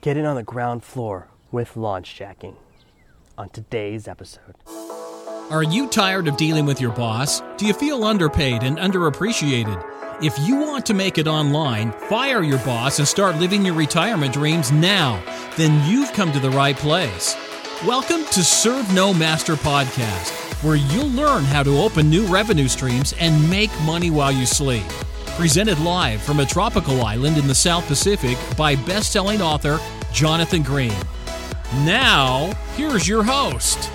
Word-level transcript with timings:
Get 0.00 0.16
in 0.16 0.24
on 0.24 0.36
the 0.36 0.44
ground 0.44 0.84
floor 0.84 1.26
with 1.50 1.76
launch 1.76 2.14
jacking 2.14 2.56
on 3.36 3.48
today's 3.48 4.06
episode. 4.06 4.54
Are 5.50 5.64
you 5.64 5.88
tired 5.88 6.28
of 6.28 6.36
dealing 6.36 6.66
with 6.66 6.80
your 6.80 6.92
boss? 6.92 7.42
Do 7.56 7.66
you 7.66 7.72
feel 7.72 8.04
underpaid 8.04 8.62
and 8.62 8.78
underappreciated? 8.78 10.22
If 10.22 10.38
you 10.38 10.54
want 10.54 10.86
to 10.86 10.94
make 10.94 11.18
it 11.18 11.26
online, 11.26 11.90
fire 11.90 12.44
your 12.44 12.58
boss 12.58 13.00
and 13.00 13.08
start 13.08 13.40
living 13.40 13.66
your 13.66 13.74
retirement 13.74 14.32
dreams 14.32 14.70
now, 14.70 15.20
then 15.56 15.84
you've 15.90 16.12
come 16.12 16.30
to 16.30 16.38
the 16.38 16.50
right 16.50 16.76
place. 16.76 17.34
Welcome 17.84 18.24
to 18.26 18.44
Serve 18.44 18.94
No 18.94 19.12
Master 19.12 19.54
Podcast, 19.54 20.62
where 20.62 20.76
you'll 20.76 21.08
learn 21.08 21.42
how 21.42 21.64
to 21.64 21.76
open 21.76 22.08
new 22.08 22.24
revenue 22.26 22.68
streams 22.68 23.14
and 23.18 23.50
make 23.50 23.70
money 23.80 24.10
while 24.10 24.30
you 24.30 24.46
sleep. 24.46 24.86
Presented 25.38 25.78
live 25.78 26.20
from 26.20 26.40
a 26.40 26.44
tropical 26.44 27.02
island 27.02 27.38
in 27.38 27.46
the 27.46 27.54
South 27.54 27.86
Pacific 27.86 28.36
by 28.56 28.74
best 28.74 29.12
selling 29.12 29.40
author 29.40 29.78
Jonathan 30.12 30.64
Green. 30.64 30.92
Now, 31.84 32.52
here's 32.74 33.06
your 33.06 33.22
host. 33.22 33.88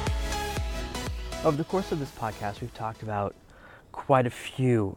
Over 1.44 1.58
the 1.58 1.66
course 1.66 1.92
of 1.92 2.00
this 2.00 2.12
podcast, 2.12 2.62
we've 2.62 2.74
talked 2.74 3.04
about 3.04 3.36
quite 3.92 4.26
a 4.26 4.30
few 4.30 4.96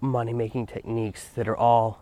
money 0.00 0.32
making 0.32 0.66
techniques 0.68 1.24
that 1.34 1.48
are 1.48 1.56
all 1.56 2.00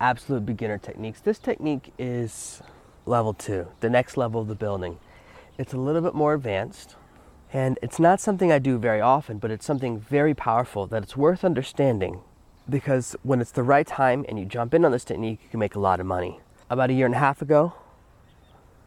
absolute 0.00 0.44
beginner 0.44 0.76
techniques. 0.76 1.20
This 1.20 1.38
technique 1.38 1.92
is 1.96 2.60
level 3.06 3.34
two, 3.34 3.68
the 3.78 3.88
next 3.88 4.16
level 4.16 4.40
of 4.40 4.48
the 4.48 4.56
building. 4.56 4.98
It's 5.56 5.72
a 5.72 5.78
little 5.78 6.02
bit 6.02 6.12
more 6.16 6.34
advanced, 6.34 6.96
and 7.52 7.78
it's 7.82 8.00
not 8.00 8.20
something 8.20 8.50
I 8.50 8.58
do 8.58 8.78
very 8.78 9.00
often, 9.00 9.38
but 9.38 9.52
it's 9.52 9.64
something 9.64 9.96
very 9.96 10.34
powerful 10.34 10.88
that 10.88 11.04
it's 11.04 11.16
worth 11.16 11.44
understanding 11.44 12.22
because 12.68 13.16
when 13.22 13.40
it's 13.40 13.52
the 13.52 13.62
right 13.62 13.86
time 13.86 14.24
and 14.28 14.38
you 14.38 14.44
jump 14.44 14.74
in 14.74 14.84
on 14.84 14.92
this 14.92 15.04
technique, 15.04 15.40
you 15.42 15.48
can 15.48 15.60
make 15.60 15.74
a 15.74 15.80
lot 15.80 16.00
of 16.00 16.06
money. 16.06 16.40
About 16.70 16.90
a 16.90 16.92
year 16.92 17.06
and 17.06 17.14
a 17.14 17.18
half 17.18 17.40
ago, 17.40 17.72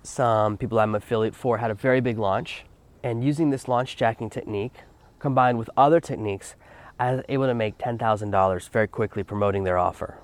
some 0.03 0.57
people 0.57 0.79
I'm 0.79 0.95
affiliate 0.95 1.35
for 1.35 1.57
had 1.57 1.71
a 1.71 1.75
very 1.75 2.01
big 2.01 2.17
launch, 2.17 2.65
and 3.03 3.23
using 3.23 3.49
this 3.49 3.67
launch 3.67 3.95
jacking 3.95 4.29
technique 4.29 4.73
combined 5.19 5.57
with 5.57 5.69
other 5.77 5.99
techniques, 5.99 6.55
I 6.99 7.15
was 7.15 7.23
able 7.29 7.47
to 7.47 7.53
make 7.53 7.77
$10,000 7.77 8.69
very 8.69 8.87
quickly 8.87 9.23
promoting 9.23 9.63
their 9.63 9.77
offer. 9.77 10.17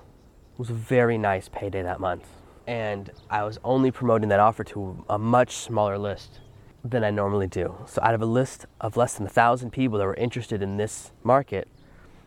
It 0.54 0.58
was 0.58 0.70
a 0.70 0.74
very 0.74 1.18
nice 1.18 1.48
payday 1.48 1.82
that 1.82 2.00
month. 2.00 2.28
And 2.66 3.10
I 3.30 3.44
was 3.44 3.58
only 3.64 3.90
promoting 3.90 4.28
that 4.28 4.40
offer 4.40 4.62
to 4.64 5.04
a 5.08 5.18
much 5.18 5.56
smaller 5.56 5.98
list 5.98 6.40
than 6.84 7.02
I 7.02 7.10
normally 7.10 7.46
do. 7.46 7.74
So, 7.86 8.00
out 8.02 8.14
of 8.14 8.22
a 8.22 8.26
list 8.26 8.66
of 8.80 8.96
less 8.96 9.14
than 9.14 9.26
a 9.26 9.30
thousand 9.30 9.70
people 9.70 9.98
that 9.98 10.04
were 10.04 10.14
interested 10.14 10.62
in 10.62 10.76
this 10.76 11.12
market, 11.22 11.66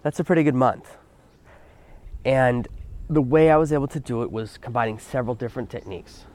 that's 0.04 0.20
a 0.20 0.24
pretty 0.24 0.44
good 0.44 0.56
month. 0.56 0.98
And 2.26 2.68
the 3.10 3.22
way 3.22 3.50
I 3.52 3.58
was 3.58 3.74
able 3.74 3.88
to 3.88 4.00
do 4.00 4.24
it 4.24 4.32
was 4.32 4.58
combining 4.58 5.00
several 5.00 5.36
different 5.36 5.70
techniques. 5.70 6.26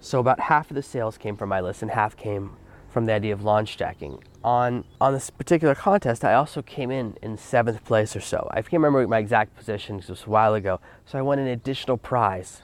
So, 0.00 0.18
about 0.18 0.40
half 0.40 0.70
of 0.70 0.74
the 0.74 0.82
sales 0.82 1.16
came 1.16 1.36
from 1.36 1.48
my 1.48 1.60
list, 1.60 1.82
and 1.82 1.90
half 1.90 2.16
came 2.16 2.56
from 2.92 3.06
the 3.06 3.12
idea 3.12 3.32
of 3.32 3.42
launch 3.42 3.76
jacking. 3.76 4.22
On 4.44 4.84
on 5.00 5.14
this 5.14 5.30
particular 5.30 5.74
contest, 5.74 6.24
I 6.24 6.34
also 6.34 6.60
came 6.60 6.90
in 6.90 7.16
in 7.22 7.38
seventh 7.38 7.84
place 7.84 8.14
or 8.14 8.20
so. 8.20 8.48
I 8.50 8.62
can't 8.62 8.74
remember 8.74 9.06
my 9.06 9.18
exact 9.18 9.56
position 9.56 9.96
because 9.96 10.10
it 10.10 10.12
was 10.12 10.24
a 10.24 10.30
while 10.30 10.54
ago. 10.54 10.80
So 11.06 11.18
I 11.18 11.22
won 11.22 11.38
an 11.38 11.46
additional 11.46 11.96
prize 11.96 12.62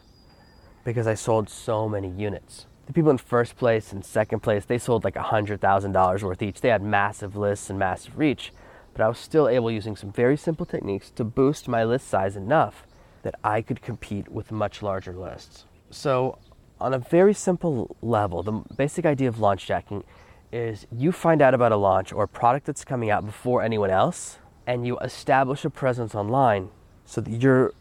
because 0.84 1.06
I 1.06 1.14
sold 1.14 1.48
so 1.48 1.88
many 1.88 2.08
units. 2.08 2.66
The 2.86 2.92
people 2.92 3.10
in 3.10 3.18
first 3.18 3.56
place 3.56 3.92
and 3.92 4.04
second 4.04 4.40
place, 4.40 4.64
they 4.64 4.78
sold 4.78 5.04
like 5.04 5.16
hundred 5.16 5.60
thousand 5.60 5.92
dollars 5.92 6.24
worth 6.24 6.42
each. 6.42 6.60
They 6.60 6.70
had 6.70 6.82
massive 6.82 7.36
lists 7.36 7.70
and 7.70 7.78
massive 7.78 8.18
reach, 8.18 8.52
but 8.98 9.04
I 9.04 9.08
was 9.08 9.18
still 9.18 9.48
able 9.48 9.70
using 9.70 9.94
some 9.94 10.10
very 10.10 10.36
simple 10.36 10.66
techniques 10.66 11.10
to 11.10 11.22
boost 11.22 11.68
my 11.68 11.84
list 11.84 12.08
size 12.08 12.34
enough 12.34 12.84
that 13.22 13.36
I 13.44 13.62
could 13.62 13.80
compete 13.80 14.28
with 14.28 14.50
much 14.50 14.82
larger 14.82 15.12
lists. 15.12 15.66
So 15.88 16.38
on 16.80 16.92
a 16.92 16.98
very 16.98 17.32
simple 17.32 17.96
level, 18.02 18.42
the 18.42 18.64
basic 18.76 19.06
idea 19.06 19.28
of 19.28 19.38
launch 19.38 19.66
jacking 19.66 20.02
is 20.50 20.88
you 20.90 21.12
find 21.12 21.40
out 21.40 21.54
about 21.54 21.70
a 21.70 21.76
launch 21.76 22.12
or 22.12 22.24
a 22.24 22.28
product 22.28 22.66
that's 22.66 22.84
coming 22.84 23.08
out 23.08 23.24
before 23.24 23.62
anyone 23.62 23.90
else, 23.90 24.38
and 24.66 24.84
you 24.84 24.98
establish 24.98 25.64
a 25.64 25.70
presence 25.70 26.16
online 26.16 26.70
so 27.04 27.20
that 27.20 27.30
your 27.30 27.74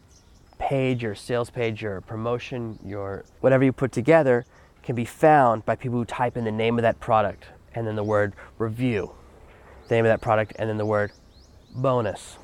page, 0.58 1.02
your 1.02 1.16
sales 1.16 1.50
page, 1.50 1.82
your 1.82 2.00
promotion, 2.00 2.78
your 2.84 3.24
whatever 3.40 3.64
you 3.64 3.72
put 3.72 3.90
together 3.90 4.46
can 4.84 4.94
be 4.94 5.04
found 5.04 5.66
by 5.66 5.74
people 5.74 5.98
who 5.98 6.04
type 6.04 6.36
in 6.36 6.44
the 6.44 6.52
name 6.52 6.78
of 6.78 6.82
that 6.82 7.00
product 7.00 7.46
and 7.74 7.88
then 7.88 7.96
the 7.96 8.04
word 8.04 8.34
review, 8.56 9.10
the 9.88 9.94
name 9.94 10.04
of 10.04 10.10
that 10.10 10.20
product, 10.20 10.52
and 10.58 10.68
then 10.68 10.76
the 10.76 10.86
word 10.86 11.12
bonus. 11.74 12.36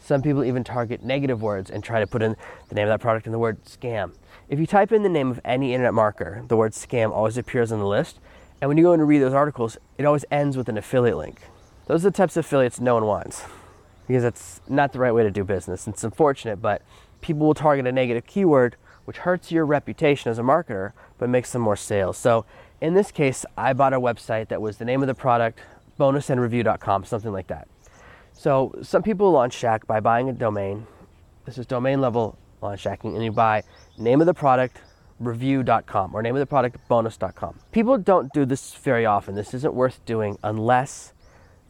Some 0.00 0.22
people 0.22 0.44
even 0.44 0.64
target 0.64 1.04
negative 1.04 1.42
words 1.42 1.70
and 1.70 1.84
try 1.84 2.00
to 2.00 2.06
put 2.06 2.22
in 2.22 2.36
the 2.68 2.74
name 2.74 2.88
of 2.88 2.90
that 2.90 3.00
product 3.00 3.26
and 3.26 3.34
the 3.34 3.38
word 3.38 3.64
scam. 3.64 4.12
If 4.48 4.58
you 4.58 4.66
type 4.66 4.90
in 4.90 5.02
the 5.02 5.08
name 5.08 5.30
of 5.30 5.40
any 5.44 5.72
internet 5.72 5.92
marketer, 5.92 6.46
the 6.48 6.56
word 6.56 6.72
scam 6.72 7.12
always 7.12 7.36
appears 7.36 7.70
on 7.70 7.78
the 7.78 7.86
list. 7.86 8.18
And 8.60 8.68
when 8.68 8.76
you 8.76 8.82
go 8.84 8.92
in 8.92 8.98
to 8.98 9.04
read 9.04 9.20
those 9.20 9.34
articles, 9.34 9.78
it 9.98 10.04
always 10.04 10.24
ends 10.30 10.56
with 10.56 10.68
an 10.68 10.76
affiliate 10.76 11.16
link. 11.16 11.40
Those 11.86 12.04
are 12.04 12.10
the 12.10 12.16
types 12.16 12.36
of 12.36 12.44
affiliates 12.44 12.80
no 12.80 12.94
one 12.94 13.06
wants 13.06 13.44
because 14.06 14.24
that's 14.24 14.60
not 14.68 14.92
the 14.92 14.98
right 14.98 15.12
way 15.12 15.22
to 15.22 15.30
do 15.30 15.44
business. 15.44 15.86
It's 15.86 16.02
unfortunate, 16.02 16.60
but 16.60 16.82
people 17.20 17.46
will 17.46 17.54
target 17.54 17.86
a 17.86 17.92
negative 17.92 18.26
keyword, 18.26 18.74
which 19.04 19.18
hurts 19.18 19.52
your 19.52 19.64
reputation 19.64 20.30
as 20.30 20.38
a 20.38 20.42
marketer, 20.42 20.92
but 21.18 21.28
makes 21.28 21.52
them 21.52 21.62
more 21.62 21.76
sales. 21.76 22.18
So 22.18 22.44
in 22.80 22.94
this 22.94 23.12
case, 23.12 23.46
I 23.56 23.72
bought 23.72 23.92
a 23.92 24.00
website 24.00 24.48
that 24.48 24.60
was 24.60 24.78
the 24.78 24.84
name 24.84 25.02
of 25.02 25.06
the 25.06 25.14
product, 25.14 25.60
bonusandreview.com, 26.00 27.04
something 27.04 27.30
like 27.30 27.46
that. 27.48 27.68
So 28.32 28.74
some 28.82 29.02
people 29.02 29.30
launch 29.30 29.60
jack 29.60 29.86
by 29.86 30.00
buying 30.00 30.30
a 30.30 30.32
domain. 30.32 30.86
This 31.44 31.58
is 31.58 31.66
domain 31.66 32.00
level 32.00 32.38
launch 32.62 32.82
jacking, 32.82 33.14
and 33.14 33.22
you 33.22 33.30
buy 33.30 33.62
name 33.98 34.20
of 34.20 34.26
the 34.26 34.34
product, 34.34 34.78
review.com, 35.18 36.14
or 36.14 36.22
name 36.22 36.34
of 36.34 36.40
the 36.40 36.46
product, 36.46 36.76
bonus.com. 36.88 37.60
People 37.70 37.98
don't 37.98 38.32
do 38.32 38.46
this 38.46 38.74
very 38.74 39.04
often. 39.04 39.34
This 39.34 39.52
isn't 39.52 39.74
worth 39.74 40.02
doing 40.06 40.38
unless 40.42 41.12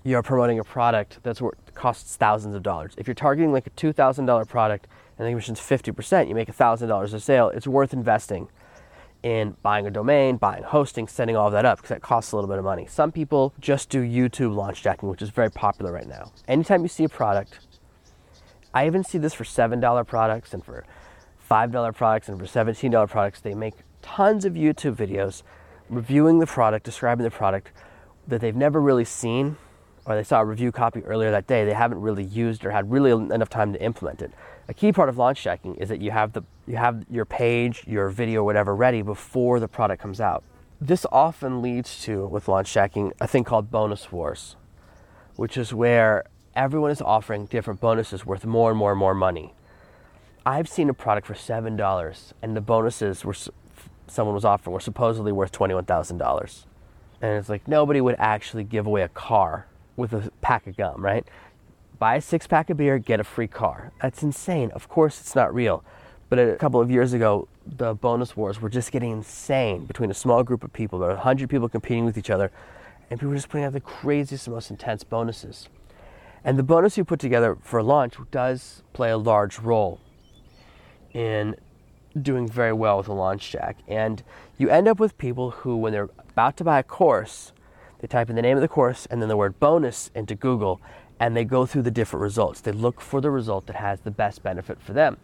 you're 0.04 0.22
promoting 0.22 0.58
a 0.58 0.64
product 0.64 1.18
that's 1.22 1.42
worth 1.42 1.74
costs 1.74 2.16
thousands 2.16 2.54
of 2.54 2.62
dollars. 2.62 2.94
If 2.96 3.08
you're 3.08 3.14
targeting 3.14 3.52
like 3.52 3.66
a 3.66 3.70
$2,000 3.70 4.48
product 4.48 4.86
and 5.18 5.26
the 5.26 5.30
commission's 5.30 5.60
50%, 5.60 6.28
you 6.28 6.34
make 6.34 6.48
$1,000 6.48 7.14
a 7.14 7.20
sale, 7.20 7.48
it's 7.48 7.66
worth 7.66 7.92
investing 7.92 8.48
in 9.22 9.56
buying 9.62 9.86
a 9.86 9.90
domain, 9.90 10.36
buying 10.36 10.62
hosting, 10.62 11.06
setting 11.06 11.36
all 11.36 11.48
of 11.48 11.52
that 11.52 11.64
up 11.64 11.78
because 11.78 11.90
that 11.90 12.02
costs 12.02 12.32
a 12.32 12.36
little 12.36 12.48
bit 12.48 12.58
of 12.58 12.64
money. 12.64 12.86
Some 12.86 13.12
people 13.12 13.52
just 13.60 13.88
do 13.88 14.02
YouTube 14.02 14.54
launch 14.54 14.82
jacking, 14.82 15.08
which 15.08 15.22
is 15.22 15.30
very 15.30 15.50
popular 15.50 15.92
right 15.92 16.08
now. 16.08 16.32
Anytime 16.48 16.82
you 16.82 16.88
see 16.88 17.04
a 17.04 17.08
product, 17.08 17.60
I 18.72 18.86
even 18.86 19.04
see 19.04 19.18
this 19.18 19.34
for 19.34 19.44
$7 19.44 20.06
products 20.06 20.54
and 20.54 20.64
for 20.64 20.84
$5 21.50 21.94
products 21.94 22.28
and 22.28 22.38
for 22.38 22.46
$17 22.46 23.08
products. 23.08 23.40
They 23.40 23.54
make 23.54 23.74
tons 24.00 24.44
of 24.44 24.54
YouTube 24.54 24.96
videos 24.96 25.42
reviewing 25.88 26.38
the 26.38 26.46
product, 26.46 26.84
describing 26.84 27.24
the 27.24 27.30
product 27.30 27.72
that 28.26 28.40
they've 28.40 28.56
never 28.56 28.80
really 28.80 29.04
seen 29.04 29.56
or 30.06 30.14
they 30.16 30.24
saw 30.24 30.40
a 30.40 30.44
review 30.44 30.72
copy 30.72 31.04
earlier 31.04 31.30
that 31.30 31.46
day, 31.46 31.64
they 31.64 31.74
haven't 31.74 32.00
really 32.00 32.24
used 32.24 32.64
or 32.64 32.70
had 32.70 32.90
really 32.90 33.10
enough 33.10 33.48
time 33.48 33.72
to 33.72 33.82
implement 33.82 34.22
it. 34.22 34.32
A 34.70 34.72
key 34.72 34.92
part 34.92 35.08
of 35.08 35.18
launch 35.18 35.42
jacking 35.42 35.74
is 35.74 35.88
that 35.88 36.00
you 36.00 36.12
have 36.12 36.32
the 36.32 36.44
you 36.68 36.76
have 36.76 37.04
your 37.10 37.24
page, 37.24 37.82
your 37.88 38.08
video, 38.08 38.44
whatever 38.44 38.72
ready 38.76 39.02
before 39.02 39.58
the 39.58 39.66
product 39.66 40.00
comes 40.00 40.20
out. 40.20 40.44
This 40.80 41.04
often 41.10 41.60
leads 41.60 42.00
to 42.04 42.24
with 42.28 42.46
launch 42.46 42.72
jacking 42.72 43.12
a 43.20 43.26
thing 43.26 43.42
called 43.42 43.72
bonus 43.72 44.12
wars, 44.12 44.54
which 45.34 45.56
is 45.56 45.74
where 45.74 46.22
everyone 46.54 46.92
is 46.92 47.02
offering 47.02 47.46
different 47.46 47.80
bonuses 47.80 48.24
worth 48.24 48.46
more 48.46 48.70
and 48.70 48.78
more 48.78 48.92
and 48.92 48.98
more 49.00 49.12
money. 49.12 49.54
I've 50.46 50.68
seen 50.68 50.88
a 50.88 50.94
product 50.94 51.26
for 51.26 51.34
seven 51.34 51.74
dollars, 51.74 52.32
and 52.40 52.56
the 52.56 52.60
bonuses 52.60 53.24
were 53.24 53.34
someone 54.06 54.36
was 54.36 54.44
offering 54.44 54.72
were 54.72 54.78
supposedly 54.78 55.32
worth 55.32 55.50
twenty 55.50 55.74
one 55.74 55.84
thousand 55.84 56.18
dollars, 56.18 56.68
and 57.20 57.36
it's 57.36 57.48
like 57.48 57.66
nobody 57.66 58.00
would 58.00 58.14
actually 58.20 58.62
give 58.62 58.86
away 58.86 59.02
a 59.02 59.08
car 59.08 59.66
with 59.96 60.12
a 60.12 60.30
pack 60.40 60.68
of 60.68 60.76
gum, 60.76 61.04
right? 61.04 61.26
Buy 62.00 62.16
a 62.16 62.20
six 62.22 62.46
pack 62.46 62.70
of 62.70 62.78
beer, 62.78 62.98
get 62.98 63.20
a 63.20 63.24
free 63.24 63.46
car. 63.46 63.92
That's 64.00 64.22
insane. 64.22 64.70
Of 64.70 64.88
course, 64.88 65.20
it's 65.20 65.36
not 65.36 65.54
real. 65.54 65.84
But 66.30 66.38
a 66.38 66.56
couple 66.56 66.80
of 66.80 66.90
years 66.90 67.12
ago, 67.12 67.46
the 67.66 67.92
bonus 67.92 68.34
wars 68.34 68.58
were 68.58 68.70
just 68.70 68.90
getting 68.90 69.10
insane 69.10 69.84
between 69.84 70.10
a 70.10 70.14
small 70.14 70.42
group 70.42 70.64
of 70.64 70.72
people. 70.72 70.98
There 70.98 71.10
were 71.10 71.14
100 71.16 71.50
people 71.50 71.68
competing 71.68 72.06
with 72.06 72.16
each 72.16 72.30
other, 72.30 72.50
and 73.10 73.20
people 73.20 73.28
were 73.28 73.34
just 73.34 73.50
putting 73.50 73.66
out 73.66 73.74
the 73.74 73.80
craziest, 73.80 74.48
most 74.48 74.70
intense 74.70 75.04
bonuses. 75.04 75.68
And 76.42 76.58
the 76.58 76.62
bonus 76.62 76.96
you 76.96 77.04
put 77.04 77.20
together 77.20 77.58
for 77.60 77.82
launch 77.82 78.14
does 78.30 78.82
play 78.94 79.10
a 79.10 79.18
large 79.18 79.58
role 79.58 80.00
in 81.12 81.54
doing 82.20 82.48
very 82.48 82.72
well 82.72 82.96
with 82.96 83.08
a 83.08 83.12
launch 83.12 83.50
jack. 83.50 83.76
And 83.86 84.22
you 84.56 84.70
end 84.70 84.88
up 84.88 84.98
with 84.98 85.18
people 85.18 85.50
who, 85.50 85.76
when 85.76 85.92
they're 85.92 86.08
about 86.30 86.56
to 86.56 86.64
buy 86.64 86.78
a 86.78 86.82
course, 86.82 87.52
they 87.98 88.08
type 88.08 88.30
in 88.30 88.36
the 88.36 88.42
name 88.42 88.56
of 88.56 88.62
the 88.62 88.68
course 88.68 89.06
and 89.10 89.20
then 89.20 89.28
the 89.28 89.36
word 89.36 89.60
bonus 89.60 90.10
into 90.14 90.34
Google, 90.34 90.80
and 91.20 91.36
they 91.36 91.44
go 91.44 91.66
through 91.66 91.82
the 91.82 91.90
different 91.90 92.22
results. 92.22 92.60
They 92.60 92.72
look 92.72 93.00
for 93.00 93.20
the 93.20 93.30
result 93.30 93.66
that 93.66 93.76
has 93.76 94.00
the 94.00 94.10
best 94.10 94.42
benefit 94.42 94.80
for 94.80 94.94
them. 94.94 95.18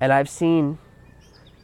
And 0.00 0.12
I've 0.12 0.28
seen 0.28 0.78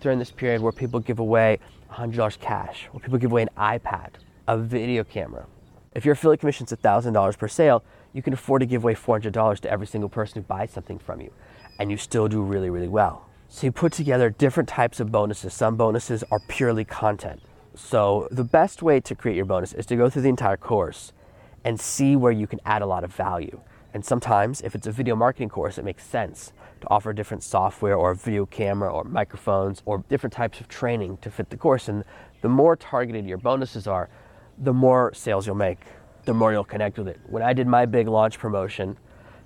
during 0.00 0.18
this 0.18 0.30
period 0.30 0.60
where 0.60 0.72
people 0.72 1.00
give 1.00 1.18
away 1.18 1.58
$100 1.90 2.38
cash, 2.38 2.88
where 2.92 3.00
people 3.00 3.18
give 3.18 3.32
away 3.32 3.42
an 3.42 3.50
iPad, 3.56 4.10
a 4.46 4.56
video 4.56 5.02
camera. 5.02 5.46
If 5.94 6.04
your 6.04 6.12
affiliate 6.12 6.40
commission 6.40 6.66
is 6.66 6.72
$1,000 6.72 7.38
per 7.38 7.48
sale, 7.48 7.82
you 8.12 8.22
can 8.22 8.32
afford 8.32 8.60
to 8.60 8.66
give 8.66 8.84
away 8.84 8.94
$400 8.94 9.60
to 9.60 9.70
every 9.70 9.86
single 9.86 10.08
person 10.08 10.42
who 10.42 10.46
buys 10.46 10.70
something 10.70 10.98
from 10.98 11.20
you, 11.20 11.32
and 11.78 11.90
you 11.90 11.96
still 11.96 12.28
do 12.28 12.42
really, 12.42 12.70
really 12.70 12.88
well. 12.88 13.26
So 13.48 13.66
you 13.66 13.72
put 13.72 13.92
together 13.92 14.30
different 14.30 14.68
types 14.68 15.00
of 15.00 15.10
bonuses. 15.10 15.52
Some 15.54 15.76
bonuses 15.76 16.22
are 16.30 16.40
purely 16.48 16.84
content. 16.84 17.40
So 17.74 18.28
the 18.30 18.44
best 18.44 18.82
way 18.82 19.00
to 19.00 19.14
create 19.14 19.36
your 19.36 19.44
bonus 19.44 19.72
is 19.72 19.86
to 19.86 19.96
go 19.96 20.08
through 20.08 20.22
the 20.22 20.28
entire 20.28 20.56
course 20.56 21.12
and 21.64 21.80
see 21.80 22.14
where 22.14 22.32
you 22.32 22.46
can 22.46 22.60
add 22.64 22.82
a 22.82 22.86
lot 22.86 23.04
of 23.04 23.14
value. 23.14 23.60
And 23.92 24.04
sometimes, 24.04 24.60
if 24.60 24.74
it's 24.74 24.86
a 24.86 24.92
video 24.92 25.16
marketing 25.16 25.48
course, 25.48 25.76
it 25.76 25.84
makes 25.84 26.04
sense 26.04 26.52
to 26.80 26.88
offer 26.88 27.12
different 27.12 27.42
software 27.42 27.96
or 27.96 28.14
video 28.14 28.46
camera 28.46 28.92
or 28.92 29.04
microphones 29.04 29.82
or 29.84 30.04
different 30.08 30.32
types 30.32 30.60
of 30.60 30.68
training 30.68 31.18
to 31.18 31.30
fit 31.30 31.50
the 31.50 31.56
course. 31.56 31.88
And 31.88 32.04
the 32.40 32.48
more 32.48 32.76
targeted 32.76 33.26
your 33.26 33.38
bonuses 33.38 33.86
are, 33.86 34.08
the 34.58 34.72
more 34.72 35.12
sales 35.14 35.46
you'll 35.46 35.56
make, 35.56 35.80
the 36.24 36.34
more 36.34 36.52
you'll 36.52 36.64
connect 36.64 36.98
with 36.98 37.08
it. 37.08 37.18
When 37.26 37.42
I 37.42 37.52
did 37.52 37.66
my 37.66 37.86
big 37.86 38.06
launch 38.06 38.38
promotion, 38.38 38.96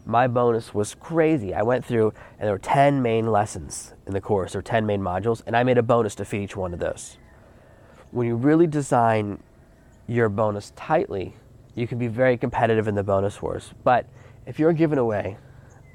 my 0.07 0.27
bonus 0.27 0.75
was 0.75 0.95
crazy. 0.95 1.55
I 1.55 1.63
went 1.63 1.85
through 1.85 2.13
and 2.39 2.47
there 2.47 2.53
were 2.53 2.59
10 2.59 3.01
main 3.01 3.27
lessons 3.31 3.95
in 4.07 4.13
the 4.13 4.21
course 4.21 4.55
or 4.55 4.61
10 4.61 4.85
main 4.85 5.01
modules, 5.01 5.43
and 5.47 5.57
I 5.57 5.63
made 5.63 5.79
a 5.79 5.83
bonus 5.83 6.15
to 6.17 6.25
fit 6.25 6.43
each 6.43 6.57
one 6.57 6.75
of 6.75 6.81
those. 6.81 7.17
When 8.11 8.27
you 8.27 8.37
really 8.37 8.67
design 8.67 9.43
your 10.07 10.29
bonus 10.29 10.73
tightly, 10.77 11.35
you 11.75 11.87
can 11.87 11.99
be 11.99 12.07
very 12.07 12.37
competitive 12.37 12.87
in 12.87 12.95
the 12.95 13.03
bonus 13.03 13.41
wars. 13.41 13.73
But 13.83 14.07
if 14.47 14.59
you're 14.59 14.73
giving 14.73 14.99
away 14.99 15.37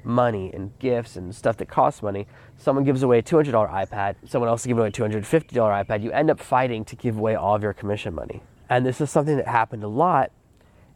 money 0.02 0.50
and 0.52 0.78
gifts 0.78 1.16
and 1.16 1.34
stuff 1.34 1.56
that 1.58 1.68
costs 1.68 2.02
money, 2.02 2.26
someone 2.56 2.84
gives 2.84 3.02
away 3.02 3.18
a 3.18 3.22
$200 3.22 3.52
iPad, 3.70 4.16
someone 4.26 4.48
else 4.48 4.64
gives 4.64 4.78
away 4.78 4.88
a 4.88 4.92
$250 4.92 5.24
iPad, 5.52 6.02
you 6.02 6.10
end 6.12 6.30
up 6.30 6.40
fighting 6.40 6.84
to 6.84 6.96
give 6.96 7.18
away 7.18 7.34
all 7.34 7.54
of 7.54 7.62
your 7.62 7.72
commission 7.72 8.14
money. 8.14 8.42
And 8.68 8.86
this 8.86 9.00
is 9.00 9.10
something 9.10 9.36
that 9.36 9.46
happened 9.46 9.82
a 9.82 9.88
lot, 9.88 10.30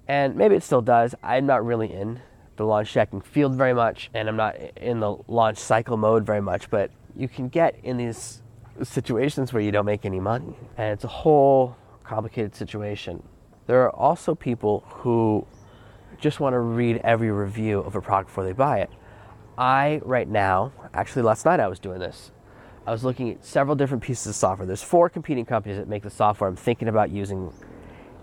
and 0.08 0.36
maybe 0.36 0.54
it 0.54 0.62
still 0.62 0.82
does. 0.82 1.14
I'm 1.22 1.46
not 1.46 1.64
really 1.64 1.92
in 1.92 2.20
the 2.56 2.64
launch 2.64 2.92
jacking 2.92 3.20
field 3.20 3.56
very 3.56 3.74
much, 3.74 4.10
and 4.14 4.28
I'm 4.28 4.36
not 4.36 4.56
in 4.76 5.00
the 5.00 5.16
launch 5.26 5.58
cycle 5.58 5.96
mode 5.96 6.24
very 6.24 6.40
much, 6.40 6.70
but 6.70 6.90
you 7.16 7.28
can 7.28 7.48
get 7.48 7.76
in 7.82 7.96
these 7.96 8.42
situations 8.82 9.52
where 9.52 9.62
you 9.62 9.72
don't 9.72 9.86
make 9.86 10.04
any 10.04 10.20
money. 10.20 10.56
And 10.76 10.92
it's 10.92 11.04
a 11.04 11.08
whole 11.08 11.76
complicated 12.04 12.54
situation. 12.54 13.22
There 13.66 13.82
are 13.82 13.90
also 13.90 14.34
people 14.34 14.84
who 14.86 15.46
just 16.24 16.40
want 16.40 16.54
to 16.54 16.58
read 16.58 17.02
every 17.04 17.30
review 17.30 17.80
of 17.80 17.94
a 17.94 18.00
product 18.00 18.28
before 18.28 18.44
they 18.44 18.52
buy 18.52 18.78
it. 18.78 18.88
I, 19.58 20.00
right 20.06 20.26
now, 20.26 20.72
actually 20.94 21.20
last 21.20 21.44
night 21.44 21.60
I 21.60 21.68
was 21.68 21.78
doing 21.78 21.98
this. 21.98 22.32
I 22.86 22.92
was 22.92 23.04
looking 23.04 23.30
at 23.30 23.44
several 23.44 23.76
different 23.76 24.02
pieces 24.02 24.26
of 24.28 24.34
software. 24.34 24.66
There's 24.66 24.82
four 24.82 25.10
competing 25.10 25.44
companies 25.44 25.76
that 25.76 25.86
make 25.86 26.02
the 26.02 26.08
software 26.08 26.48
I'm 26.48 26.56
thinking 26.56 26.88
about 26.88 27.10
using, 27.10 27.52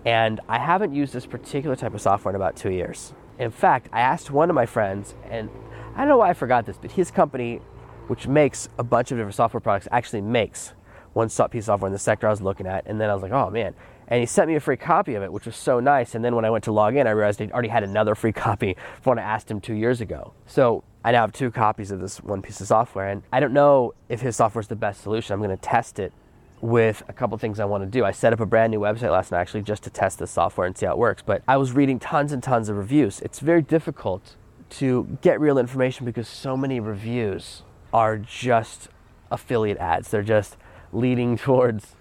and 0.04 0.40
I 0.48 0.58
haven't 0.58 0.92
used 0.92 1.12
this 1.12 1.26
particular 1.26 1.76
type 1.76 1.94
of 1.94 2.00
software 2.00 2.32
in 2.32 2.36
about 2.36 2.56
two 2.56 2.72
years. 2.72 3.14
In 3.38 3.52
fact, 3.52 3.88
I 3.92 4.00
asked 4.00 4.32
one 4.32 4.50
of 4.50 4.56
my 4.56 4.66
friends, 4.66 5.14
and 5.30 5.48
I 5.94 5.98
don't 5.98 6.08
know 6.08 6.16
why 6.16 6.30
I 6.30 6.34
forgot 6.34 6.66
this, 6.66 6.78
but 6.82 6.90
his 6.90 7.12
company, 7.12 7.60
which 8.08 8.26
makes 8.26 8.68
a 8.78 8.82
bunch 8.82 9.12
of 9.12 9.18
different 9.18 9.36
software 9.36 9.60
products, 9.60 9.86
actually 9.92 10.22
makes 10.22 10.72
one 11.12 11.28
piece 11.28 11.38
of 11.38 11.64
software 11.64 11.86
in 11.86 11.92
the 11.92 12.00
sector 12.00 12.26
I 12.26 12.30
was 12.30 12.42
looking 12.42 12.66
at. 12.66 12.84
And 12.86 13.00
then 13.00 13.10
I 13.10 13.14
was 13.14 13.22
like, 13.22 13.32
oh 13.32 13.48
man. 13.48 13.74
And 14.12 14.20
he 14.20 14.26
sent 14.26 14.46
me 14.46 14.56
a 14.56 14.60
free 14.60 14.76
copy 14.76 15.14
of 15.14 15.22
it, 15.22 15.32
which 15.32 15.46
was 15.46 15.56
so 15.56 15.80
nice. 15.80 16.14
And 16.14 16.22
then 16.22 16.34
when 16.36 16.44
I 16.44 16.50
went 16.50 16.64
to 16.64 16.72
log 16.72 16.96
in, 16.96 17.06
I 17.06 17.12
realized 17.12 17.38
he 17.38 17.50
already 17.50 17.70
had 17.70 17.82
another 17.82 18.14
free 18.14 18.32
copy 18.46 18.76
from 19.00 19.12
when 19.12 19.18
I 19.18 19.22
asked 19.22 19.50
him 19.50 19.58
two 19.58 19.72
years 19.72 20.02
ago. 20.02 20.34
So 20.44 20.84
I 21.02 21.12
now 21.12 21.22
have 21.22 21.32
two 21.32 21.50
copies 21.50 21.90
of 21.90 21.98
this 21.98 22.18
one 22.18 22.42
piece 22.42 22.60
of 22.60 22.66
software. 22.66 23.08
And 23.08 23.22
I 23.32 23.40
don't 23.40 23.54
know 23.54 23.94
if 24.10 24.20
his 24.20 24.36
software 24.36 24.60
is 24.60 24.68
the 24.68 24.76
best 24.76 25.00
solution. 25.00 25.32
I'm 25.32 25.40
going 25.40 25.48
to 25.48 25.56
test 25.56 25.98
it 25.98 26.12
with 26.60 27.02
a 27.08 27.14
couple 27.14 27.38
things 27.38 27.58
I 27.58 27.64
want 27.64 27.84
to 27.84 27.88
do. 27.90 28.04
I 28.04 28.10
set 28.10 28.34
up 28.34 28.40
a 28.40 28.44
brand 28.44 28.70
new 28.72 28.80
website 28.80 29.12
last 29.12 29.32
night 29.32 29.40
actually 29.40 29.62
just 29.62 29.82
to 29.84 29.90
test 29.90 30.18
the 30.18 30.26
software 30.26 30.66
and 30.66 30.76
see 30.76 30.84
how 30.84 30.92
it 30.92 30.98
works. 30.98 31.22
But 31.24 31.42
I 31.48 31.56
was 31.56 31.72
reading 31.72 31.98
tons 31.98 32.32
and 32.32 32.42
tons 32.42 32.68
of 32.68 32.76
reviews. 32.76 33.18
It's 33.20 33.40
very 33.40 33.62
difficult 33.62 34.36
to 34.72 35.16
get 35.22 35.40
real 35.40 35.56
information 35.56 36.04
because 36.04 36.28
so 36.28 36.54
many 36.54 36.80
reviews 36.80 37.62
are 37.94 38.18
just 38.18 38.90
affiliate 39.30 39.78
ads. 39.78 40.10
They're 40.10 40.22
just 40.22 40.58
leading 40.92 41.38
towards 41.38 41.96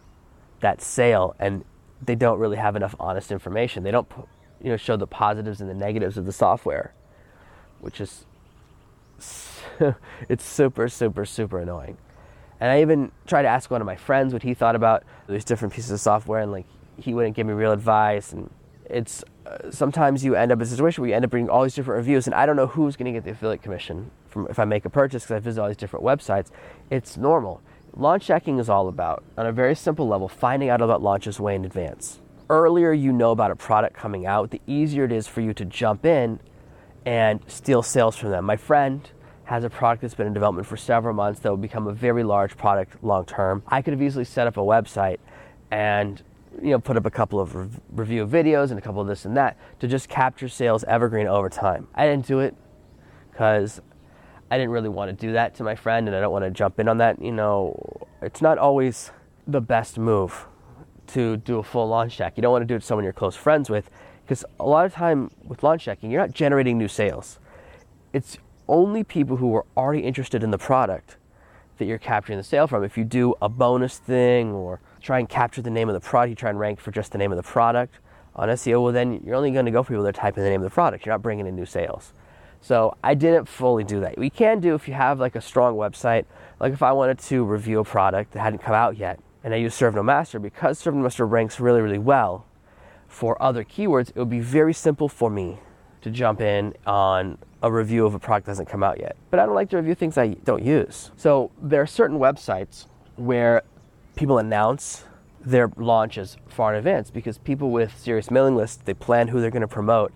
that 0.59 0.81
sale 0.81 1.37
and 1.39 1.63
they 2.03 2.15
don't 2.15 2.39
really 2.39 2.57
have 2.57 2.75
enough 2.75 2.95
honest 2.99 3.31
information. 3.31 3.83
They 3.83 3.91
don't 3.91 4.07
you 4.61 4.69
know 4.69 4.77
show 4.77 4.97
the 4.97 5.07
positives 5.07 5.61
and 5.61 5.69
the 5.69 5.73
negatives 5.73 6.17
of 6.17 6.25
the 6.25 6.31
software, 6.31 6.93
which 7.79 8.01
is 8.01 8.25
it's 10.29 10.45
super 10.45 10.87
super 10.87 11.25
super 11.25 11.59
annoying. 11.59 11.97
And 12.59 12.69
I 12.69 12.81
even 12.81 13.11
tried 13.25 13.41
to 13.41 13.47
ask 13.47 13.71
one 13.71 13.81
of 13.81 13.87
my 13.87 13.95
friends 13.95 14.33
what 14.33 14.43
he 14.43 14.53
thought 14.53 14.75
about 14.75 15.03
these 15.27 15.43
different 15.43 15.73
pieces 15.73 15.91
of 15.91 15.99
software, 15.99 16.41
and 16.41 16.51
like 16.51 16.67
he 16.97 17.13
wouldn't 17.13 17.35
give 17.35 17.47
me 17.47 17.53
real 17.53 17.71
advice. 17.71 18.33
And 18.33 18.51
it's 18.85 19.23
uh, 19.47 19.71
sometimes 19.71 20.23
you 20.23 20.35
end 20.35 20.51
up 20.51 20.59
in 20.59 20.61
a 20.61 20.65
situation 20.65 21.01
where 21.01 21.09
you 21.09 21.15
end 21.15 21.25
up 21.25 21.31
bringing 21.31 21.49
all 21.49 21.63
these 21.63 21.73
different 21.73 21.97
reviews, 21.97 22.27
and 22.27 22.35
I 22.35 22.45
don't 22.45 22.55
know 22.55 22.67
who's 22.67 22.95
going 22.95 23.11
to 23.11 23.11
get 23.11 23.23
the 23.23 23.31
affiliate 23.31 23.63
commission 23.63 24.11
from 24.27 24.47
if 24.47 24.59
I 24.59 24.65
make 24.65 24.85
a 24.85 24.89
purchase 24.89 25.23
because 25.23 25.35
I 25.35 25.39
visit 25.39 25.61
all 25.61 25.67
these 25.67 25.77
different 25.77 26.05
websites. 26.05 26.51
It's 26.91 27.17
normal. 27.17 27.61
Launch 27.95 28.27
jacking 28.27 28.57
is 28.57 28.69
all 28.69 28.87
about, 28.87 29.23
on 29.37 29.45
a 29.45 29.51
very 29.51 29.75
simple 29.75 30.07
level, 30.07 30.29
finding 30.29 30.69
out 30.69 30.81
about 30.81 31.01
launches 31.01 31.39
way 31.39 31.55
in 31.55 31.65
advance. 31.65 32.21
Earlier 32.49 32.93
you 32.93 33.11
know 33.11 33.31
about 33.31 33.51
a 33.51 33.55
product 33.55 33.97
coming 33.97 34.25
out, 34.25 34.51
the 34.51 34.61
easier 34.65 35.03
it 35.03 35.11
is 35.11 35.27
for 35.27 35.41
you 35.41 35.53
to 35.53 35.65
jump 35.65 36.05
in 36.05 36.39
and 37.05 37.41
steal 37.47 37.83
sales 37.83 38.15
from 38.15 38.29
them. 38.29 38.45
My 38.45 38.55
friend 38.55 39.09
has 39.43 39.65
a 39.65 39.69
product 39.69 40.01
that's 40.01 40.13
been 40.13 40.27
in 40.27 40.33
development 40.33 40.67
for 40.67 40.77
several 40.77 41.13
months 41.13 41.41
that 41.41 41.49
will 41.49 41.57
become 41.57 41.87
a 41.87 41.91
very 41.91 42.23
large 42.23 42.55
product 42.55 43.03
long 43.03 43.25
term. 43.25 43.61
I 43.67 43.81
could 43.81 43.91
have 43.91 44.01
easily 44.01 44.23
set 44.23 44.47
up 44.47 44.55
a 44.55 44.61
website 44.61 45.17
and 45.69 46.21
you 46.61 46.69
know 46.69 46.79
put 46.79 46.95
up 46.95 47.05
a 47.05 47.11
couple 47.11 47.39
of 47.41 47.55
re- 47.55 47.69
review 47.91 48.25
videos 48.25 48.69
and 48.69 48.79
a 48.79 48.81
couple 48.81 49.01
of 49.01 49.07
this 49.07 49.25
and 49.25 49.35
that 49.35 49.57
to 49.79 49.87
just 49.87 50.07
capture 50.07 50.47
sales 50.47 50.85
evergreen 50.85 51.27
over 51.27 51.49
time. 51.49 51.87
I 51.93 52.05
didn't 52.05 52.27
do 52.27 52.39
it 52.39 52.55
because 53.31 53.81
I 54.51 54.57
didn't 54.57 54.71
really 54.71 54.89
want 54.89 55.17
to 55.17 55.25
do 55.25 55.31
that 55.31 55.55
to 55.55 55.63
my 55.63 55.75
friend 55.75 56.07
and 56.07 56.15
I 56.15 56.19
don't 56.19 56.33
want 56.33 56.43
to 56.43 56.51
jump 56.51 56.77
in 56.77 56.89
on 56.89 56.97
that. 56.97 57.21
You 57.21 57.31
know, 57.31 58.05
it's 58.21 58.41
not 58.41 58.57
always 58.57 59.11
the 59.47 59.61
best 59.61 59.97
move 59.97 60.45
to 61.07 61.37
do 61.37 61.57
a 61.59 61.63
full 61.63 61.87
launch 61.87 62.17
jack. 62.17 62.33
You 62.35 62.41
don't 62.41 62.51
want 62.51 62.61
to 62.61 62.67
do 62.67 62.75
it 62.75 62.81
to 62.81 62.85
someone 62.85 63.05
you're 63.05 63.13
close 63.13 63.37
friends 63.37 63.69
with 63.69 63.89
because 64.25 64.43
a 64.59 64.65
lot 64.65 64.85
of 64.85 64.93
time 64.93 65.31
with 65.45 65.63
launch 65.63 65.85
jacking, 65.85 66.11
you're 66.11 66.19
not 66.19 66.31
generating 66.31 66.77
new 66.77 66.89
sales. 66.89 67.39
It's 68.11 68.37
only 68.67 69.05
people 69.05 69.37
who 69.37 69.55
are 69.55 69.65
already 69.77 70.03
interested 70.03 70.43
in 70.43 70.51
the 70.51 70.57
product 70.57 71.15
that 71.77 71.85
you're 71.85 71.97
capturing 71.97 72.37
the 72.37 72.43
sale 72.43 72.67
from. 72.67 72.83
If 72.83 72.97
you 72.97 73.05
do 73.05 73.33
a 73.41 73.47
bonus 73.47 73.99
thing 73.99 74.51
or 74.51 74.81
try 75.01 75.19
and 75.19 75.29
capture 75.29 75.61
the 75.61 75.69
name 75.69 75.87
of 75.87 75.93
the 75.93 76.01
product, 76.01 76.29
you 76.29 76.35
try 76.35 76.49
and 76.49 76.59
rank 76.59 76.81
for 76.81 76.91
just 76.91 77.13
the 77.13 77.17
name 77.17 77.31
of 77.31 77.37
the 77.37 77.43
product 77.43 77.99
on 78.35 78.49
SEO, 78.49 78.83
well, 78.83 78.93
then 78.93 79.21
you're 79.25 79.35
only 79.35 79.51
going 79.51 79.65
to 79.65 79.71
go 79.71 79.81
for 79.81 79.93
people 79.93 80.03
that 80.03 80.15
type 80.15 80.37
in 80.37 80.43
the 80.43 80.49
name 80.49 80.61
of 80.61 80.69
the 80.69 80.73
product. 80.73 81.05
You're 81.05 81.13
not 81.13 81.21
bringing 81.21 81.47
in 81.47 81.55
new 81.55 81.65
sales. 81.65 82.13
So 82.61 82.95
I 83.03 83.15
didn't 83.15 83.47
fully 83.47 83.83
do 83.83 83.99
that. 84.01 84.17
We 84.17 84.29
can 84.29 84.59
do 84.59 84.75
if 84.75 84.87
you 84.87 84.93
have 84.93 85.19
like 85.19 85.35
a 85.35 85.41
strong 85.41 85.75
website, 85.75 86.25
like 86.59 86.73
if 86.73 86.83
I 86.83 86.91
wanted 86.91 87.19
to 87.19 87.43
review 87.43 87.79
a 87.79 87.83
product 87.83 88.33
that 88.33 88.39
hadn't 88.39 88.59
come 88.59 88.75
out 88.75 88.97
yet, 88.97 89.19
and 89.43 89.53
I 89.53 89.57
use 89.57 89.73
Serve 89.73 89.95
No 89.95 90.03
Master, 90.03 90.39
because 90.39 90.77
Serve 90.77 90.93
No 90.93 91.01
Master 91.01 91.25
ranks 91.25 91.59
really, 91.59 91.81
really 91.81 91.97
well 91.97 92.45
for 93.07 93.41
other 93.41 93.63
keywords, 93.63 94.09
it 94.09 94.17
would 94.17 94.29
be 94.29 94.39
very 94.39 94.73
simple 94.73 95.09
for 95.09 95.29
me 95.29 95.59
to 96.01 96.11
jump 96.11 96.39
in 96.39 96.73
on 96.85 97.37
a 97.63 97.71
review 97.71 98.05
of 98.05 98.13
a 98.13 98.19
product 98.19 98.45
that 98.45 98.51
hasn't 98.51 98.69
come 98.69 98.83
out 98.83 98.99
yet. 98.99 99.15
But 99.29 99.39
I 99.39 99.45
don't 99.45 99.55
like 99.55 99.69
to 99.71 99.77
review 99.77 99.95
things 99.95 100.17
I 100.17 100.35
don't 100.45 100.63
use. 100.63 101.11
So 101.17 101.51
there 101.61 101.81
are 101.81 101.87
certain 101.87 102.19
websites 102.19 102.85
where 103.15 103.63
people 104.15 104.37
announce 104.37 105.05
their 105.43 105.71
launches 105.77 106.37
far 106.47 106.73
in 106.73 106.77
advance 106.77 107.09
because 107.11 107.37
people 107.39 107.71
with 107.71 107.97
serious 107.99 108.29
mailing 108.31 108.55
lists, 108.55 108.81
they 108.83 108.93
plan 108.93 109.27
who 109.29 109.41
they're 109.41 109.51
going 109.51 109.61
to 109.61 109.67
promote 109.67 110.13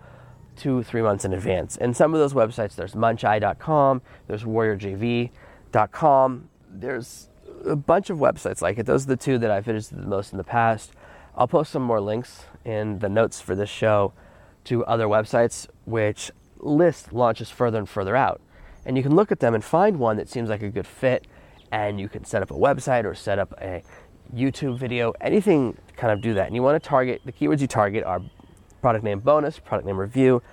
two, 0.56 0.84
three 0.84 1.02
months 1.02 1.26
in 1.26 1.34
advance. 1.34 1.78
And 1.78 1.96
some 1.96 2.14
of 2.14 2.20
those 2.20 2.34
websites, 2.34 2.76
there's 2.76 2.94
muncheye.com, 2.94 4.02
there's 4.28 4.44
warriorjv.com, 4.44 5.30
there's 6.70 7.30
a 7.66 7.76
bunch 7.76 8.10
of 8.10 8.18
websites 8.18 8.62
like 8.62 8.78
it. 8.78 8.86
Those 8.86 9.06
are 9.06 9.10
the 9.10 9.18
two 9.18 9.38
that 9.40 9.52
I've 9.52 9.66
visited 9.66 10.04
the 10.04 10.08
most 10.08 10.32
in 10.32 10.38
the 10.38 10.44
past. 10.44 10.94
I'll 11.36 11.48
post 11.48 11.72
some 11.72 11.82
more 11.82 12.00
links 12.00 12.46
in 12.64 13.00
the 13.00 13.10
notes 13.10 13.42
for 13.42 13.56
this 13.56 13.70
show 13.70 14.14
to 14.66 14.86
other 14.86 15.06
websites 15.06 15.68
which 15.86 16.32
list 16.60 17.14
launches 17.14 17.50
further 17.50 17.78
and 17.78 17.90
further 17.90 18.16
out. 18.16 18.42
And 18.86 18.98
you 18.98 19.04
can 19.04 19.16
look 19.16 19.32
at 19.32 19.40
them 19.40 19.54
and 19.54 19.64
find 19.64 19.98
one 19.98 20.18
that 20.18 20.30
seems 20.30 20.50
like 20.50 20.62
a 20.62 20.70
good 20.70 20.88
fit, 20.88 21.26
and 21.72 22.00
you 22.00 22.08
can 22.08 22.24
set 22.24 22.42
up 22.42 22.52
a 22.52 22.56
website 22.56 23.04
or 23.04 23.16
set 23.16 23.40
up 23.40 23.54
a 23.60 23.84
YouTube 24.34 24.78
video, 24.78 25.14
anything 25.22 25.78
kind 25.98 26.14
of 26.14 26.22
do 26.22 26.34
that. 26.36 26.48
And 26.48 26.56
you 26.56 26.64
want 26.64 26.82
to 26.82 26.88
target 26.88 27.22
the 27.26 27.32
keywords 27.32 27.62
you 27.62 27.68
target 27.68 28.04
are 28.04 28.22
product 28.86 29.04
name 29.04 29.20
bonus, 29.20 29.58
product 29.58 29.88
name 29.88 29.98
review, 29.98 30.44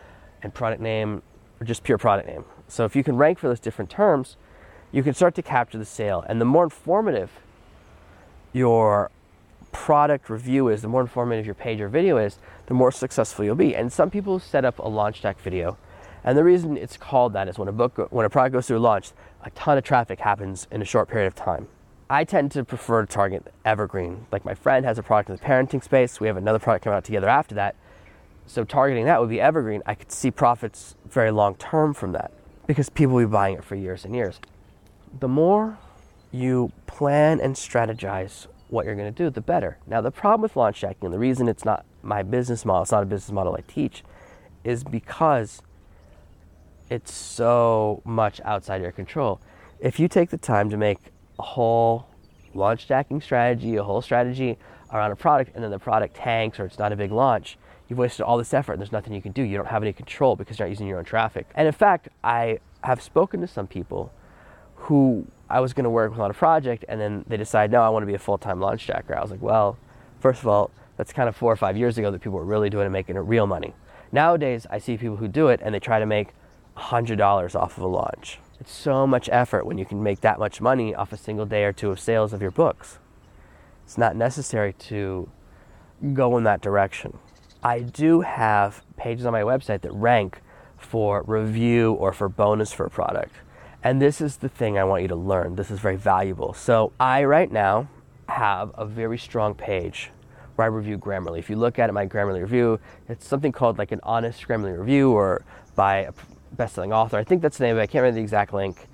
and 0.42 0.54
product 0.54 0.80
name 0.80 1.20
or 1.60 1.66
just 1.66 1.82
pure 1.82 1.98
product 1.98 2.26
name. 2.26 2.46
So 2.66 2.86
if 2.86 2.96
you 2.96 3.04
can 3.04 3.18
rank 3.18 3.38
for 3.38 3.46
those 3.46 3.60
different 3.60 3.90
terms, 3.90 4.38
you 4.90 5.02
can 5.02 5.12
start 5.12 5.34
to 5.34 5.42
capture 5.42 5.76
the 5.76 5.84
sale. 5.84 6.24
And 6.26 6.40
the 6.40 6.46
more 6.46 6.64
informative 6.64 7.30
your 8.54 9.10
product 9.70 10.30
review 10.30 10.68
is, 10.68 10.80
the 10.80 10.88
more 10.88 11.02
informative 11.02 11.44
your 11.44 11.54
page 11.54 11.78
or 11.78 11.90
video 11.90 12.16
is, 12.16 12.38
the 12.68 12.72
more 12.72 12.90
successful 12.90 13.44
you'll 13.44 13.54
be. 13.54 13.76
And 13.76 13.92
some 13.92 14.08
people 14.08 14.38
set 14.38 14.64
up 14.64 14.78
a 14.78 14.88
launch 14.88 15.20
jack 15.20 15.38
video 15.38 15.76
and 16.24 16.38
the 16.38 16.44
reason 16.44 16.78
it's 16.78 16.96
called 16.96 17.34
that 17.34 17.48
is 17.48 17.58
when 17.58 17.68
a 17.68 17.72
book, 17.72 18.08
when 18.10 18.24
a 18.24 18.30
product 18.30 18.54
goes 18.54 18.66
through 18.66 18.78
launch, 18.78 19.10
a 19.42 19.50
ton 19.50 19.76
of 19.76 19.84
traffic 19.84 20.20
happens 20.20 20.68
in 20.70 20.80
a 20.80 20.86
short 20.86 21.10
period 21.10 21.26
of 21.26 21.34
time. 21.34 21.68
I 22.08 22.24
tend 22.24 22.50
to 22.52 22.64
prefer 22.64 23.04
to 23.04 23.06
target 23.06 23.52
evergreen. 23.64 24.26
Like 24.30 24.44
my 24.44 24.54
friend 24.54 24.86
has 24.86 24.98
a 24.98 25.02
product 25.02 25.30
in 25.30 25.36
the 25.36 25.42
parenting 25.42 25.82
space. 25.82 26.20
We 26.20 26.28
have 26.28 26.36
another 26.36 26.58
product 26.58 26.84
coming 26.84 26.96
out 26.96 27.04
together 27.04 27.28
after 27.28 27.54
that. 27.56 27.74
So 28.46 28.64
targeting 28.64 29.04
that 29.06 29.20
would 29.20 29.30
be 29.30 29.40
evergreen. 29.40 29.82
I 29.86 29.94
could 29.94 30.12
see 30.12 30.30
profits 30.30 30.94
very 31.08 31.30
long 31.30 31.54
term 31.56 31.94
from 31.94 32.12
that 32.12 32.32
because 32.66 32.88
people 32.88 33.14
will 33.14 33.26
be 33.26 33.30
buying 33.30 33.56
it 33.56 33.64
for 33.64 33.74
years 33.74 34.04
and 34.04 34.14
years. 34.14 34.40
The 35.20 35.28
more 35.28 35.78
you 36.30 36.72
plan 36.86 37.40
and 37.40 37.54
strategize 37.54 38.46
what 38.68 38.86
you're 38.86 38.94
going 38.94 39.12
to 39.12 39.24
do, 39.24 39.28
the 39.28 39.40
better. 39.40 39.76
Now, 39.86 40.00
the 40.00 40.10
problem 40.10 40.40
with 40.40 40.56
launch 40.56 40.80
jacking, 40.80 41.04
and 41.04 41.12
the 41.12 41.18
reason 41.18 41.46
it's 41.46 41.64
not 41.64 41.84
my 42.02 42.22
business 42.22 42.64
model, 42.64 42.82
it's 42.82 42.92
not 42.92 43.02
a 43.02 43.06
business 43.06 43.30
model 43.30 43.54
I 43.54 43.60
teach, 43.60 44.02
is 44.64 44.82
because 44.82 45.60
it's 46.88 47.12
so 47.12 48.00
much 48.04 48.40
outside 48.44 48.80
your 48.80 48.92
control. 48.92 49.40
If 49.78 50.00
you 50.00 50.08
take 50.08 50.30
the 50.30 50.38
time 50.38 50.70
to 50.70 50.76
make 50.76 50.98
a 51.38 51.42
whole 51.42 52.06
launch 52.54 52.86
jacking 52.86 53.20
strategy, 53.20 53.76
a 53.76 53.82
whole 53.82 54.00
strategy 54.00 54.58
around 54.90 55.12
a 55.12 55.16
product, 55.16 55.54
and 55.54 55.62
then 55.62 55.70
the 55.70 55.78
product 55.78 56.16
tanks 56.16 56.58
or 56.58 56.64
it's 56.64 56.78
not 56.78 56.92
a 56.92 56.96
big 56.96 57.12
launch, 57.12 57.58
you've 57.92 57.98
wasted 57.98 58.24
all 58.24 58.38
this 58.38 58.54
effort 58.54 58.72
and 58.72 58.80
there's 58.80 58.90
nothing 58.90 59.12
you 59.12 59.20
can 59.20 59.32
do. 59.32 59.42
You 59.42 59.58
don't 59.58 59.66
have 59.66 59.82
any 59.82 59.92
control 59.92 60.34
because 60.34 60.58
you're 60.58 60.66
not 60.66 60.70
using 60.70 60.86
your 60.86 60.98
own 60.98 61.04
traffic. 61.04 61.46
And 61.54 61.66
in 61.66 61.74
fact, 61.74 62.08
I 62.24 62.58
have 62.82 63.02
spoken 63.02 63.42
to 63.42 63.46
some 63.46 63.66
people 63.66 64.10
who 64.76 65.26
I 65.50 65.60
was 65.60 65.74
going 65.74 65.84
to 65.84 65.90
work 65.90 66.10
with 66.10 66.20
on 66.20 66.30
a 66.30 66.34
project 66.34 66.86
and 66.88 66.98
then 66.98 67.26
they 67.28 67.36
decide, 67.36 67.70
no, 67.70 67.82
I 67.82 67.90
want 67.90 68.02
to 68.02 68.06
be 68.06 68.14
a 68.14 68.18
full 68.18 68.38
time 68.38 68.60
launch 68.60 68.86
jacker. 68.86 69.14
I 69.14 69.20
was 69.20 69.30
like, 69.30 69.42
well, 69.42 69.76
first 70.20 70.40
of 70.40 70.48
all, 70.48 70.70
that's 70.96 71.12
kind 71.12 71.28
of 71.28 71.36
four 71.36 71.52
or 71.52 71.56
five 71.56 71.76
years 71.76 71.98
ago 71.98 72.10
that 72.10 72.22
people 72.22 72.38
were 72.38 72.46
really 72.46 72.70
doing 72.70 72.84
it 72.84 72.86
and 72.86 72.94
making 72.94 73.16
it 73.16 73.20
real 73.20 73.46
money. 73.46 73.74
Nowadays, 74.10 74.66
I 74.70 74.78
see 74.78 74.96
people 74.96 75.16
who 75.16 75.28
do 75.28 75.48
it 75.48 75.60
and 75.62 75.74
they 75.74 75.80
try 75.80 75.98
to 75.98 76.06
make 76.06 76.28
$100 76.78 77.54
off 77.54 77.76
of 77.76 77.82
a 77.82 77.86
launch. 77.86 78.38
It's 78.58 78.72
so 78.72 79.06
much 79.06 79.28
effort 79.30 79.66
when 79.66 79.76
you 79.76 79.84
can 79.84 80.02
make 80.02 80.22
that 80.22 80.38
much 80.38 80.62
money 80.62 80.94
off 80.94 81.12
a 81.12 81.18
single 81.18 81.44
day 81.44 81.64
or 81.64 81.74
two 81.74 81.90
of 81.90 82.00
sales 82.00 82.32
of 82.32 82.40
your 82.40 82.50
books. 82.50 82.98
It's 83.84 83.98
not 83.98 84.16
necessary 84.16 84.72
to 84.72 85.28
go 86.14 86.38
in 86.38 86.44
that 86.44 86.62
direction. 86.62 87.18
I 87.64 87.80
do 87.80 88.22
have 88.22 88.82
pages 88.96 89.24
on 89.24 89.32
my 89.32 89.42
website 89.42 89.82
that 89.82 89.92
rank 89.92 90.40
for 90.76 91.22
review 91.26 91.92
or 91.92 92.12
for 92.12 92.28
bonus 92.28 92.72
for 92.72 92.86
a 92.86 92.90
product. 92.90 93.36
And 93.84 94.02
this 94.02 94.20
is 94.20 94.38
the 94.38 94.48
thing 94.48 94.78
I 94.78 94.84
want 94.84 95.02
you 95.02 95.08
to 95.08 95.16
learn. 95.16 95.54
This 95.54 95.70
is 95.70 95.78
very 95.78 95.96
valuable. 95.96 96.54
So, 96.54 96.92
I 96.98 97.22
right 97.24 97.50
now 97.50 97.88
have 98.28 98.72
a 98.74 98.84
very 98.84 99.16
strong 99.16 99.54
page 99.54 100.10
where 100.56 100.64
I 100.64 100.68
review 100.68 100.98
Grammarly. 100.98 101.38
If 101.38 101.50
you 101.50 101.56
look 101.56 101.78
at 101.78 101.88
it, 101.88 101.92
my 101.92 102.06
Grammarly 102.06 102.40
review, 102.40 102.80
it's 103.08 103.26
something 103.26 103.52
called 103.52 103.78
like 103.78 103.92
an 103.92 104.00
honest 104.02 104.46
Grammarly 104.46 104.76
review 104.76 105.12
or 105.12 105.44
by 105.76 105.98
a 105.98 106.12
best-selling 106.52 106.92
author. 106.92 107.16
I 107.16 107.24
think 107.24 107.42
that's 107.42 107.58
the 107.58 107.64
name 107.64 107.78
it. 107.78 107.80
I 107.80 107.86
can't 107.86 108.02
remember 108.02 108.16
the 108.16 108.22
exact 108.22 108.52
link 108.52 108.88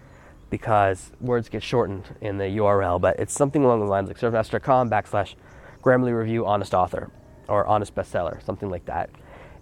because 0.50 1.10
words 1.20 1.48
get 1.48 1.62
shortened 1.62 2.04
in 2.20 2.36
the 2.36 2.44
URL, 2.44 3.00
but 3.00 3.18
it's 3.18 3.32
something 3.32 3.64
along 3.64 3.80
the 3.80 3.86
lines 3.86 4.08
like 4.08 4.18
surfmaster.com 4.18 4.90
backslash 4.90 5.34
Grammarly 5.82 6.16
review 6.16 6.46
honest 6.46 6.74
author 6.74 7.10
or 7.48 7.66
honest 7.66 7.94
bestseller, 7.94 8.42
something 8.44 8.70
like 8.70 8.84
that. 8.86 9.10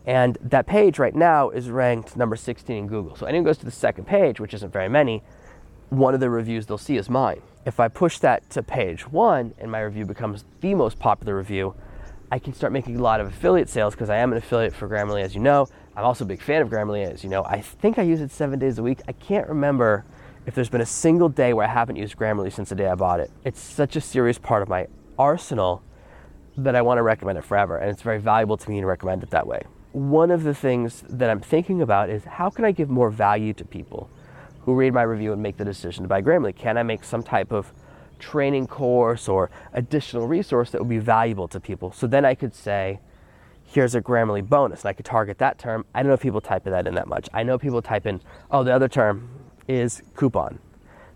And 0.06 0.38
that 0.40 0.66
page 0.66 0.98
right 0.98 1.14
now 1.14 1.50
is 1.50 1.68
ranked 1.68 2.16
number 2.16 2.36
16 2.36 2.76
in 2.76 2.86
Google. 2.86 3.16
So 3.16 3.26
anyone 3.26 3.44
goes 3.44 3.58
to 3.58 3.64
the 3.64 3.72
second 3.72 4.06
page, 4.06 4.38
which 4.38 4.54
isn't 4.54 4.72
very 4.72 4.88
many, 4.88 5.22
one 5.90 6.14
of 6.14 6.20
the 6.20 6.30
reviews 6.30 6.66
they'll 6.66 6.78
see 6.78 6.96
is 6.96 7.10
mine. 7.10 7.42
If 7.64 7.80
I 7.80 7.88
push 7.88 8.18
that 8.20 8.48
to 8.50 8.62
page 8.62 9.08
one 9.10 9.54
and 9.58 9.70
my 9.70 9.80
review 9.80 10.06
becomes 10.06 10.44
the 10.60 10.74
most 10.74 10.98
popular 10.98 11.36
review, 11.36 11.74
I 12.30 12.38
can 12.38 12.52
start 12.52 12.72
making 12.72 12.96
a 12.96 13.02
lot 13.02 13.20
of 13.20 13.28
affiliate 13.28 13.68
sales 13.68 13.94
because 13.94 14.10
I 14.10 14.16
am 14.16 14.32
an 14.32 14.38
affiliate 14.38 14.74
for 14.74 14.88
Grammarly, 14.88 15.22
as 15.22 15.34
you 15.34 15.40
know. 15.40 15.68
I'm 15.96 16.04
also 16.04 16.24
a 16.24 16.28
big 16.28 16.42
fan 16.42 16.62
of 16.62 16.68
Grammarly, 16.68 17.04
as 17.04 17.24
you 17.24 17.30
know. 17.30 17.44
I 17.44 17.60
think 17.60 17.98
I 17.98 18.02
use 18.02 18.20
it 18.20 18.30
seven 18.30 18.58
days 18.58 18.78
a 18.78 18.82
week. 18.82 19.00
I 19.08 19.12
can't 19.12 19.48
remember 19.48 20.04
if 20.44 20.54
there's 20.54 20.68
been 20.68 20.80
a 20.80 20.86
single 20.86 21.28
day 21.28 21.52
where 21.52 21.66
I 21.66 21.70
haven't 21.70 21.96
used 21.96 22.16
Grammarly 22.16 22.52
since 22.52 22.68
the 22.68 22.74
day 22.74 22.88
I 22.88 22.94
bought 22.94 23.20
it. 23.20 23.30
It's 23.44 23.60
such 23.60 23.96
a 23.96 24.00
serious 24.00 24.38
part 24.38 24.62
of 24.62 24.68
my 24.68 24.86
arsenal 25.18 25.82
that 26.58 26.74
I 26.74 26.82
want 26.82 26.98
to 26.98 27.02
recommend 27.02 27.38
it 27.38 27.44
forever, 27.44 27.76
and 27.76 27.90
it's 27.90 28.02
very 28.02 28.18
valuable 28.18 28.56
to 28.56 28.70
me 28.70 28.80
to 28.80 28.86
recommend 28.86 29.22
it 29.22 29.30
that 29.30 29.46
way. 29.46 29.62
One 29.92 30.30
of 30.30 30.42
the 30.42 30.54
things 30.54 31.04
that 31.08 31.30
I'm 31.30 31.40
thinking 31.40 31.82
about 31.82 32.10
is 32.10 32.24
how 32.24 32.50
can 32.50 32.64
I 32.64 32.72
give 32.72 32.88
more 32.88 33.10
value 33.10 33.52
to 33.54 33.64
people 33.64 34.10
who 34.60 34.74
read 34.74 34.92
my 34.92 35.02
review 35.02 35.32
and 35.32 35.42
make 35.42 35.56
the 35.56 35.64
decision 35.64 36.02
to 36.02 36.08
buy 36.08 36.22
Grammarly? 36.22 36.54
Can 36.54 36.76
I 36.76 36.82
make 36.82 37.04
some 37.04 37.22
type 37.22 37.52
of 37.52 37.72
training 38.18 38.66
course 38.66 39.28
or 39.28 39.50
additional 39.72 40.26
resource 40.26 40.70
that 40.70 40.80
would 40.80 40.88
be 40.88 40.98
valuable 40.98 41.48
to 41.48 41.60
people? 41.60 41.92
So 41.92 42.06
then 42.06 42.24
I 42.24 42.34
could 42.34 42.54
say, 42.54 43.00
here's 43.64 43.94
a 43.94 44.00
Grammarly 44.00 44.46
bonus, 44.46 44.82
and 44.82 44.88
I 44.88 44.92
could 44.92 45.06
target 45.06 45.38
that 45.38 45.58
term. 45.58 45.84
I 45.94 46.02
don't 46.02 46.08
know 46.08 46.14
if 46.14 46.20
people 46.20 46.40
type 46.40 46.64
that 46.64 46.86
in 46.86 46.94
that 46.94 47.06
much. 47.06 47.28
I 47.32 47.42
know 47.42 47.58
people 47.58 47.82
type 47.82 48.06
in, 48.06 48.20
oh, 48.50 48.64
the 48.64 48.74
other 48.74 48.88
term 48.88 49.28
is 49.68 50.02
coupon. 50.14 50.58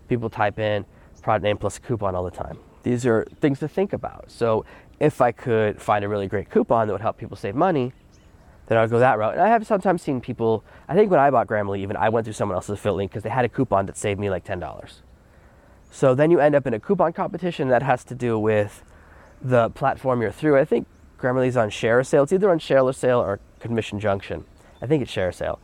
People 0.07 0.29
type 0.29 0.59
in 0.59 0.85
product 1.21 1.43
name 1.43 1.57
plus 1.57 1.79
coupon 1.79 2.15
all 2.15 2.23
the 2.23 2.31
time. 2.31 2.57
These 2.83 3.05
are 3.05 3.25
things 3.39 3.59
to 3.59 3.67
think 3.67 3.93
about. 3.93 4.31
So 4.31 4.65
if 4.99 5.21
I 5.21 5.31
could 5.31 5.81
find 5.81 6.05
a 6.05 6.09
really 6.09 6.27
great 6.27 6.49
coupon 6.49 6.87
that 6.87 6.93
would 6.93 7.01
help 7.01 7.17
people 7.17 7.37
save 7.37 7.55
money, 7.55 7.93
then 8.67 8.77
I 8.77 8.81
would 8.81 8.89
go 8.89 8.99
that 8.99 9.17
route. 9.17 9.33
And 9.33 9.41
I 9.41 9.49
have 9.49 9.65
sometimes 9.65 10.01
seen 10.01 10.21
people, 10.21 10.63
I 10.87 10.95
think 10.95 11.11
when 11.11 11.19
I 11.19 11.29
bought 11.29 11.47
Grammarly, 11.47 11.79
even 11.79 11.97
I 11.97 12.09
went 12.09 12.25
through 12.25 12.33
someone 12.33 12.55
else's 12.55 12.71
affiliate 12.71 12.97
link 12.97 13.11
because 13.11 13.23
they 13.23 13.29
had 13.29 13.45
a 13.45 13.49
coupon 13.49 13.85
that 13.87 13.97
saved 13.97 14.19
me 14.19 14.29
like 14.29 14.45
$10. 14.45 15.01
So 15.91 16.15
then 16.15 16.31
you 16.31 16.39
end 16.39 16.55
up 16.55 16.65
in 16.65 16.73
a 16.73 16.79
coupon 16.79 17.13
competition 17.13 17.67
that 17.67 17.83
has 17.83 18.03
to 18.05 18.15
do 18.15 18.39
with 18.39 18.83
the 19.41 19.69
platform 19.71 20.21
you're 20.21 20.31
through. 20.31 20.57
I 20.57 20.65
think 20.65 20.87
Grammarly's 21.19 21.57
on 21.57 21.69
Share 21.69 22.01
ShareASale. 22.01 22.23
It's 22.23 22.33
either 22.33 22.49
on 22.49 22.59
ShareASale 22.59 23.19
or 23.19 23.39
Commission 23.59 23.99
Junction. 23.99 24.45
I 24.81 24.87
think 24.87 25.03
it's 25.03 25.11
ShareASale. 25.11 25.59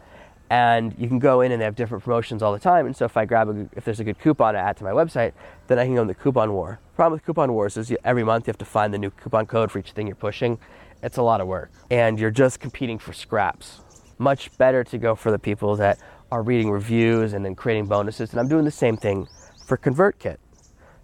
And 0.50 0.96
you 0.98 1.08
can 1.08 1.20
go 1.20 1.42
in 1.42 1.52
and 1.52 1.60
they 1.60 1.66
have 1.66 1.76
different 1.76 2.04
promotions 2.04 2.42
all 2.42 2.54
the 2.54 2.60
time. 2.60 2.86
And 2.86 2.96
so 2.96 3.06
if 3.06 3.18
I 3.18 3.26
grab 3.26 3.50
a, 3.50 3.68
if 3.76 3.84
there's 3.84 4.00
a 4.00 4.04
good 4.04 4.20
coupon 4.20 4.54
to 4.54 4.60
add 4.60 4.78
to 4.78 4.84
my 4.84 4.92
website, 4.92 5.34
then 5.68 5.78
I 5.78 5.86
can 5.86 5.96
go 5.96 6.02
in 6.02 6.08
the 6.08 6.16
coupon 6.16 6.54
war. 6.54 6.80
Problem 6.96 7.18
with 7.18 7.26
coupon 7.26 7.52
wars 7.52 7.76
is 7.76 7.92
you, 7.92 7.98
every 8.04 8.24
month 8.24 8.48
you 8.48 8.52
have 8.52 8.58
to 8.60 8.66
find 8.66 8.94
the 8.94 8.98
new 8.98 9.10
coupon 9.10 9.46
code 9.46 9.72
for 9.72 9.80
each 9.80 9.92
thing 9.92 10.08
you're 10.08 10.16
pushing. 10.16 10.58
It's 11.04 11.18
a 11.18 11.22
lot 11.22 11.42
of 11.42 11.48
work. 11.48 11.72
And 11.92 12.20
you're 12.20 12.32
just 12.32 12.60
competing 12.60 12.98
for 12.98 13.14
scraps. 13.14 13.82
Much 14.18 14.56
better 14.58 14.84
to 14.86 14.98
go 14.98 15.16
for 15.16 15.32
the 15.32 15.40
people 15.40 15.76
that 15.76 16.00
are 16.32 16.42
reading 16.42 16.72
reviews 16.72 17.34
and 17.34 17.44
then 17.44 17.54
creating 17.54 17.86
bonuses. 17.86 18.32
And 18.32 18.40
I'm 18.40 18.48
doing 18.48 18.66
the 18.66 18.72
same 18.72 18.98
thing 18.98 19.28
for 19.66 19.78
ConvertKit. 19.78 20.38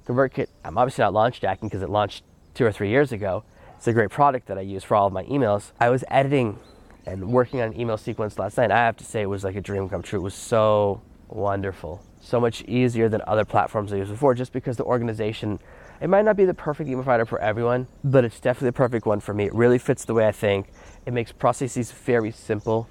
ConvertKit, 0.08 0.48
I'm 0.64 0.78
obviously 0.78 1.04
not 1.04 1.14
launch 1.14 1.42
jacking 1.42 1.70
because 1.70 1.82
it 1.82 1.90
launched 1.90 2.24
two 2.54 2.66
or 2.66 2.72
three 2.72 2.90
years 2.90 3.12
ago. 3.12 3.44
It's 3.78 3.88
a 3.88 3.94
great 3.94 4.10
product 4.10 4.48
that 4.48 4.58
I 4.58 4.62
use 4.62 4.84
for 4.84 4.96
all 4.96 5.08
of 5.08 5.14
my 5.14 5.24
emails. 5.26 5.74
I 5.80 5.90
was 5.90 6.04
editing 6.08 6.60
and 7.06 7.32
working 7.32 7.62
on 7.62 7.70
an 7.70 7.80
email 7.80 7.98
sequence 7.98 8.40
last 8.40 8.58
night. 8.58 8.72
I 8.72 8.78
have 8.78 8.98
to 8.98 9.04
say 9.04 9.22
it 9.22 9.30
was 9.30 9.44
like 9.44 9.56
a 9.56 9.62
dream 9.62 9.90
come 9.90 10.02
true. 10.02 10.20
It 10.20 10.24
was 10.24 10.36
so 10.36 11.02
wonderful. 11.28 12.02
So 12.22 12.40
much 12.40 12.62
easier 12.64 13.10
than 13.10 13.22
other 13.28 13.46
platforms 13.46 13.92
I 13.92 13.98
used 13.98 14.12
before 14.12 14.34
just 14.34 14.54
because 14.54 14.78
the 14.78 14.86
organization 14.86 15.60
it 16.02 16.10
might 16.10 16.26
not 16.26 16.36
be 16.36 16.44
the 16.44 16.54
perfect 16.54 16.90
email 16.90 17.04
provider 17.04 17.26
for 17.26 17.40
everyone, 17.40 17.88
but 18.04 18.26
it's 18.26 18.40
definitely 18.40 18.70
the 18.70 18.74
perfect 18.74 19.06
one 19.06 19.22
for 19.22 19.34
me. 19.34 19.46
It 19.46 19.54
really 19.54 19.78
fits 19.78 20.04
the 20.04 20.14
way 20.14 20.28
I 20.28 20.34
think. 20.34 20.68
It 21.06 21.14
makes 21.14 21.32
processes 21.32 21.94
very 21.94 22.32
simple. 22.32 22.90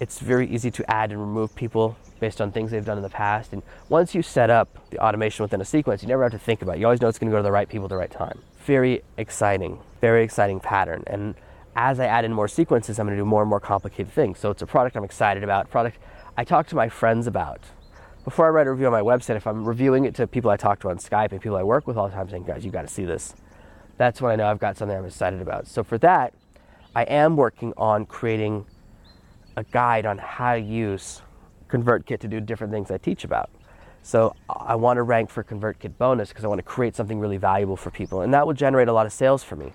It's 0.00 0.18
very 0.18 0.48
easy 0.48 0.70
to 0.70 0.90
add 0.90 1.10
and 1.10 1.20
remove 1.20 1.54
people 1.54 1.96
based 2.20 2.40
on 2.40 2.50
things 2.50 2.70
they've 2.70 2.84
done 2.84 2.96
in 2.96 3.02
the 3.02 3.10
past. 3.10 3.52
And 3.52 3.62
once 3.88 4.14
you 4.14 4.22
set 4.22 4.48
up 4.48 4.78
the 4.90 4.98
automation 4.98 5.42
within 5.42 5.60
a 5.60 5.64
sequence, 5.64 6.02
you 6.02 6.08
never 6.08 6.22
have 6.22 6.32
to 6.32 6.38
think 6.38 6.62
about 6.62 6.76
it. 6.76 6.80
You 6.80 6.86
always 6.86 7.00
know 7.00 7.08
it's 7.08 7.18
going 7.18 7.30
to 7.30 7.34
go 7.34 7.38
to 7.38 7.42
the 7.42 7.52
right 7.52 7.68
people 7.68 7.84
at 7.84 7.90
the 7.90 7.96
right 7.96 8.10
time. 8.10 8.40
Very 8.64 9.02
exciting, 9.16 9.78
very 10.00 10.24
exciting 10.24 10.58
pattern. 10.58 11.04
And 11.06 11.34
as 11.78 12.00
I 12.00 12.06
add 12.06 12.24
in 12.24 12.32
more 12.32 12.48
sequences, 12.48 12.98
I'm 12.98 13.06
going 13.06 13.16
to 13.16 13.20
do 13.20 13.24
more 13.24 13.40
and 13.40 13.48
more 13.48 13.60
complicated 13.60 14.12
things. 14.12 14.40
So 14.40 14.50
it's 14.50 14.62
a 14.62 14.66
product 14.66 14.96
I'm 14.96 15.04
excited 15.04 15.44
about, 15.44 15.70
product 15.70 15.98
I 16.36 16.42
talk 16.42 16.66
to 16.68 16.74
my 16.74 16.88
friends 16.88 17.28
about. 17.28 17.60
Before 18.24 18.46
I 18.46 18.48
write 18.48 18.66
a 18.66 18.72
review 18.72 18.86
on 18.86 18.92
my 18.92 19.00
website, 19.00 19.36
if 19.36 19.46
I'm 19.46 19.64
reviewing 19.64 20.04
it 20.04 20.16
to 20.16 20.26
people 20.26 20.50
I 20.50 20.56
talk 20.56 20.80
to 20.80 20.90
on 20.90 20.98
Skype 20.98 21.30
and 21.30 21.40
people 21.40 21.56
I 21.56 21.62
work 21.62 21.86
with 21.86 21.96
all 21.96 22.08
the 22.08 22.14
time 22.14 22.28
saying, 22.28 22.42
guys, 22.42 22.64
you 22.64 22.72
got 22.72 22.82
to 22.82 22.88
see 22.88 23.04
this, 23.04 23.32
that's 23.96 24.20
when 24.20 24.32
I 24.32 24.36
know 24.36 24.48
I've 24.48 24.58
got 24.58 24.76
something 24.76 24.98
I'm 24.98 25.04
excited 25.04 25.40
about. 25.40 25.68
So 25.68 25.84
for 25.84 25.98
that, 25.98 26.34
I 26.96 27.04
am 27.04 27.36
working 27.36 27.72
on 27.76 28.06
creating 28.06 28.66
a 29.56 29.62
guide 29.62 30.04
on 30.04 30.18
how 30.18 30.54
to 30.54 30.60
use 30.60 31.22
ConvertKit 31.68 32.18
to 32.18 32.28
do 32.28 32.40
different 32.40 32.72
things 32.72 32.90
I 32.90 32.98
teach 32.98 33.22
about. 33.22 33.50
So 34.02 34.34
I 34.50 34.74
want 34.74 34.96
to 34.96 35.04
rank 35.04 35.30
for 35.30 35.44
ConvertKit 35.44 35.96
bonus 35.96 36.30
because 36.30 36.44
I 36.44 36.48
want 36.48 36.58
to 36.58 36.64
create 36.64 36.96
something 36.96 37.20
really 37.20 37.36
valuable 37.36 37.76
for 37.76 37.92
people, 37.92 38.22
and 38.22 38.34
that 38.34 38.48
will 38.48 38.54
generate 38.54 38.88
a 38.88 38.92
lot 38.92 39.06
of 39.06 39.12
sales 39.12 39.44
for 39.44 39.54
me. 39.54 39.72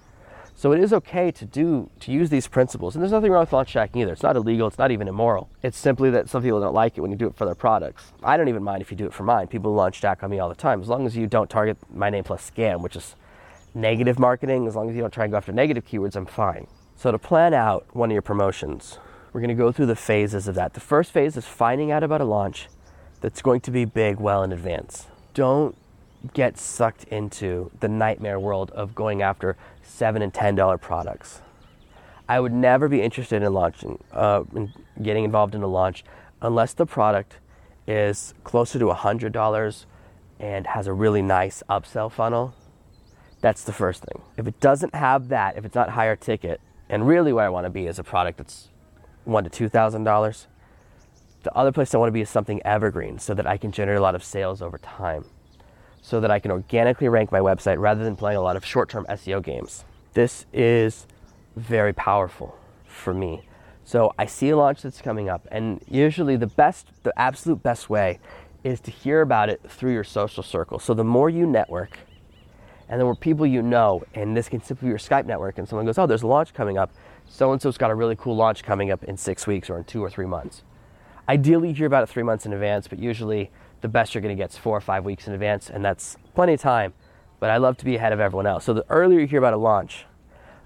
So 0.56 0.72
it 0.72 0.80
is 0.80 0.94
okay 0.94 1.32
to 1.32 1.46
do 1.46 1.90
to 2.02 2.12
use 2.12 2.30
these 2.30 2.48
principles, 2.48 2.96
and 2.96 3.02
there's 3.02 3.12
nothing 3.12 3.32
wrong 3.32 3.42
with 3.42 3.54
launch 3.54 3.74
jacking 3.74 4.02
either. 4.02 4.14
It's 4.14 4.24
not 4.24 4.36
illegal. 4.36 4.68
It's 4.68 4.78
not 4.78 4.92
even 4.92 5.08
immoral. 5.08 5.50
It's 5.62 5.78
simply 5.78 6.10
that 6.12 6.30
some 6.30 6.44
people 6.44 6.62
don't 6.62 6.74
like 6.74 6.98
it 6.98 7.02
when 7.02 7.12
you 7.12 7.18
do 7.18 7.28
it 7.28 7.36
for 7.36 7.46
their 7.46 7.56
products. 7.56 8.14
I 8.24 8.38
don't 8.38 8.48
even 8.50 8.64
mind 8.64 8.82
if 8.82 8.92
you 8.92 8.98
do 8.98 9.06
it 9.06 9.14
for 9.14 9.24
mine. 9.24 9.48
People 9.48 9.74
launch 9.74 10.00
jack 10.00 10.24
on 10.24 10.30
me 10.30 10.40
all 10.40 10.50
the 10.50 10.56
time, 10.56 10.82
as 10.82 10.88
long 10.88 11.06
as 11.06 11.18
you 11.18 11.28
don't 11.28 11.50
target 11.50 11.78
my 11.94 12.10
name 12.10 12.24
plus 12.24 12.50
scam, 12.50 12.82
which 12.82 12.96
is 12.96 13.16
negative 13.74 14.20
marketing. 14.20 14.68
As 14.68 14.76
long 14.76 14.90
as 14.90 14.96
you 14.96 15.02
don't 15.02 15.14
try 15.14 15.26
and 15.26 15.32
go 15.32 15.38
after 15.38 15.52
negative 15.52 15.86
keywords, 15.86 16.16
I'm 16.16 16.26
fine. 16.26 16.68
So 16.96 17.12
to 17.12 17.18
plan 17.18 17.54
out 17.54 17.88
one 17.94 18.12
of 18.12 18.14
your 18.14 18.22
promotions, 18.22 19.00
we're 19.34 19.42
going 19.42 19.50
to 19.50 19.56
go 19.56 19.72
through 19.72 19.88
the 19.88 19.96
phases 19.96 20.48
of 20.48 20.56
that. 20.56 20.76
The 20.76 20.80
first 20.80 21.12
phase 21.12 21.36
is 21.36 21.46
finding 21.46 21.92
out 21.92 22.04
about 22.04 22.22
a 22.22 22.26
launch 22.26 22.70
that's 23.20 23.42
going 23.42 23.62
to 23.62 23.72
be 23.72 23.86
big 23.86 24.20
well 24.20 24.44
in 24.44 24.52
advance. 24.52 25.08
Don't 25.34 25.76
get 26.34 26.58
sucked 26.58 27.04
into 27.06 27.72
the 27.80 27.88
nightmare 27.88 28.40
world 28.40 28.72
of 28.72 28.96
going 28.96 29.22
after 29.22 29.58
seven 29.82 30.22
and 30.22 30.34
ten 30.34 30.56
dollar 30.56 30.78
products. 30.78 31.42
I 32.30 32.40
would 32.40 32.54
never 32.54 32.88
be 32.88 33.02
interested 33.02 33.44
in 33.44 33.54
launching, 33.54 34.02
uh, 34.14 34.44
in 34.56 34.74
getting 35.02 35.26
involved 35.26 35.56
in 35.56 35.62
a 35.62 35.68
launch, 35.68 36.06
unless 36.42 36.74
the 36.74 36.86
product 36.86 37.38
is 37.86 38.34
closer 38.46 38.80
to 38.80 38.94
hundred 38.94 39.34
dollars 39.34 39.86
and 40.40 40.68
has 40.68 40.88
a 40.88 40.94
really 40.94 41.22
nice 41.22 41.62
upsell 41.70 42.12
funnel. 42.12 42.54
That's 43.42 43.64
the 43.66 43.74
first 43.74 44.04
thing. 44.04 44.22
If 44.38 44.48
it 44.48 44.60
doesn't 44.62 44.96
have 44.96 45.28
that, 45.28 45.58
if 45.58 45.66
it's 45.66 45.76
not 45.76 45.90
higher 45.90 46.16
ticket, 46.16 46.62
and 46.88 47.06
really 47.06 47.34
where 47.34 47.46
I 47.46 47.50
want 47.50 47.66
to 47.66 47.70
be 47.70 47.88
is 47.88 48.00
a 48.00 48.04
product 48.04 48.38
that's 48.38 48.70
one 49.26 49.44
to 49.44 49.50
two 49.50 49.68
thousand 49.68 50.06
dollars. 50.06 50.48
The 51.44 51.54
other 51.54 51.74
place 51.74 51.94
I 51.94 51.98
want 51.98 52.08
to 52.08 52.14
be 52.14 52.22
is 52.22 52.30
something 52.30 52.62
evergreen 52.64 53.20
so 53.20 53.34
that 53.34 53.46
I 53.46 53.58
can 53.58 53.74
generate 53.74 53.98
a 53.98 54.02
lot 54.02 54.16
of 54.16 54.24
sales 54.24 54.62
over 54.62 54.78
time. 54.78 55.26
So 56.04 56.20
that 56.20 56.30
I 56.30 56.38
can 56.38 56.52
organically 56.52 57.08
rank 57.08 57.32
my 57.32 57.40
website 57.40 57.80
rather 57.80 58.04
than 58.04 58.18
playing 58.18 58.38
a 58.38 58.42
lot 58.42 58.58
of 58.58 58.66
short 58.66 58.90
term 58.90 59.06
SEO 59.10 59.42
games. 59.42 59.86
This 60.14 60.46
is 60.54 61.08
very 61.56 61.94
powerful 61.94 62.56
for 62.86 63.14
me. 63.14 63.44
So 63.86 64.14
I 64.20 64.26
see 64.26 64.50
a 64.50 64.58
launch 64.58 64.82
that's 64.82 65.02
coming 65.02 65.30
up, 65.30 65.48
and 65.50 65.82
usually 65.90 66.36
the 66.36 66.48
best, 66.48 66.88
the 67.04 67.14
absolute 67.18 67.64
best 67.64 67.90
way 67.90 68.20
is 68.66 68.82
to 68.82 68.92
hear 68.92 69.22
about 69.22 69.50
it 69.50 69.62
through 69.68 69.94
your 69.94 70.04
social 70.04 70.44
circle. 70.44 70.78
So 70.78 70.94
the 70.94 71.04
more 71.06 71.30
you 71.30 71.46
network, 71.46 71.98
and 72.90 73.00
the 73.00 73.06
more 73.06 73.16
people 73.16 73.46
you 73.46 73.62
know, 73.62 74.04
and 74.14 74.36
this 74.36 74.50
can 74.50 74.62
simply 74.62 74.88
be 74.88 74.90
your 74.90 75.00
Skype 75.00 75.26
network, 75.26 75.58
and 75.58 75.68
someone 75.68 75.86
goes, 75.86 75.98
Oh, 75.98 76.06
there's 76.06 76.24
a 76.24 76.28
launch 76.28 76.54
coming 76.54 76.78
up. 76.78 76.92
So 77.26 77.54
and 77.54 77.62
so's 77.62 77.78
got 77.78 77.92
a 77.92 77.96
really 77.96 78.18
cool 78.18 78.36
launch 78.36 78.64
coming 78.64 78.92
up 78.92 79.06
in 79.06 79.16
six 79.16 79.48
weeks 79.48 79.70
or 79.70 79.78
in 79.78 79.86
two 79.86 80.04
or 80.04 80.10
three 80.10 80.26
months. 80.26 80.64
Ideally, 81.30 81.70
you 81.70 81.76
hear 81.76 81.88
about 81.88 82.04
it 82.04 82.10
three 82.10 82.24
months 82.24 82.46
in 82.46 82.52
advance, 82.52 82.90
but 82.90 83.00
usually 83.00 83.50
the 83.84 83.90
best 83.90 84.16
you're 84.16 84.22
going 84.22 84.36
to 84.36 84.42
get 84.42 84.50
is 84.50 84.58
four 84.58 84.76
or 84.76 84.82
five 84.82 85.04
weeks 85.04 85.28
in 85.28 85.34
advance, 85.34 85.70
and 85.70 85.86
that's 85.86 86.18
plenty 86.34 86.54
of 86.54 86.62
time. 86.62 86.94
But 87.40 87.52
I 87.52 87.58
love 87.58 87.78
to 87.78 87.86
be 87.86 87.98
ahead 87.98 88.14
of 88.14 88.20
everyone 88.20 88.48
else. 88.48 88.64
So 88.64 88.74
the 88.74 88.86
earlier 88.90 89.20
you 89.20 89.28
hear 89.28 89.40
about 89.40 89.54
a 89.54 89.58
launch, 89.58 90.06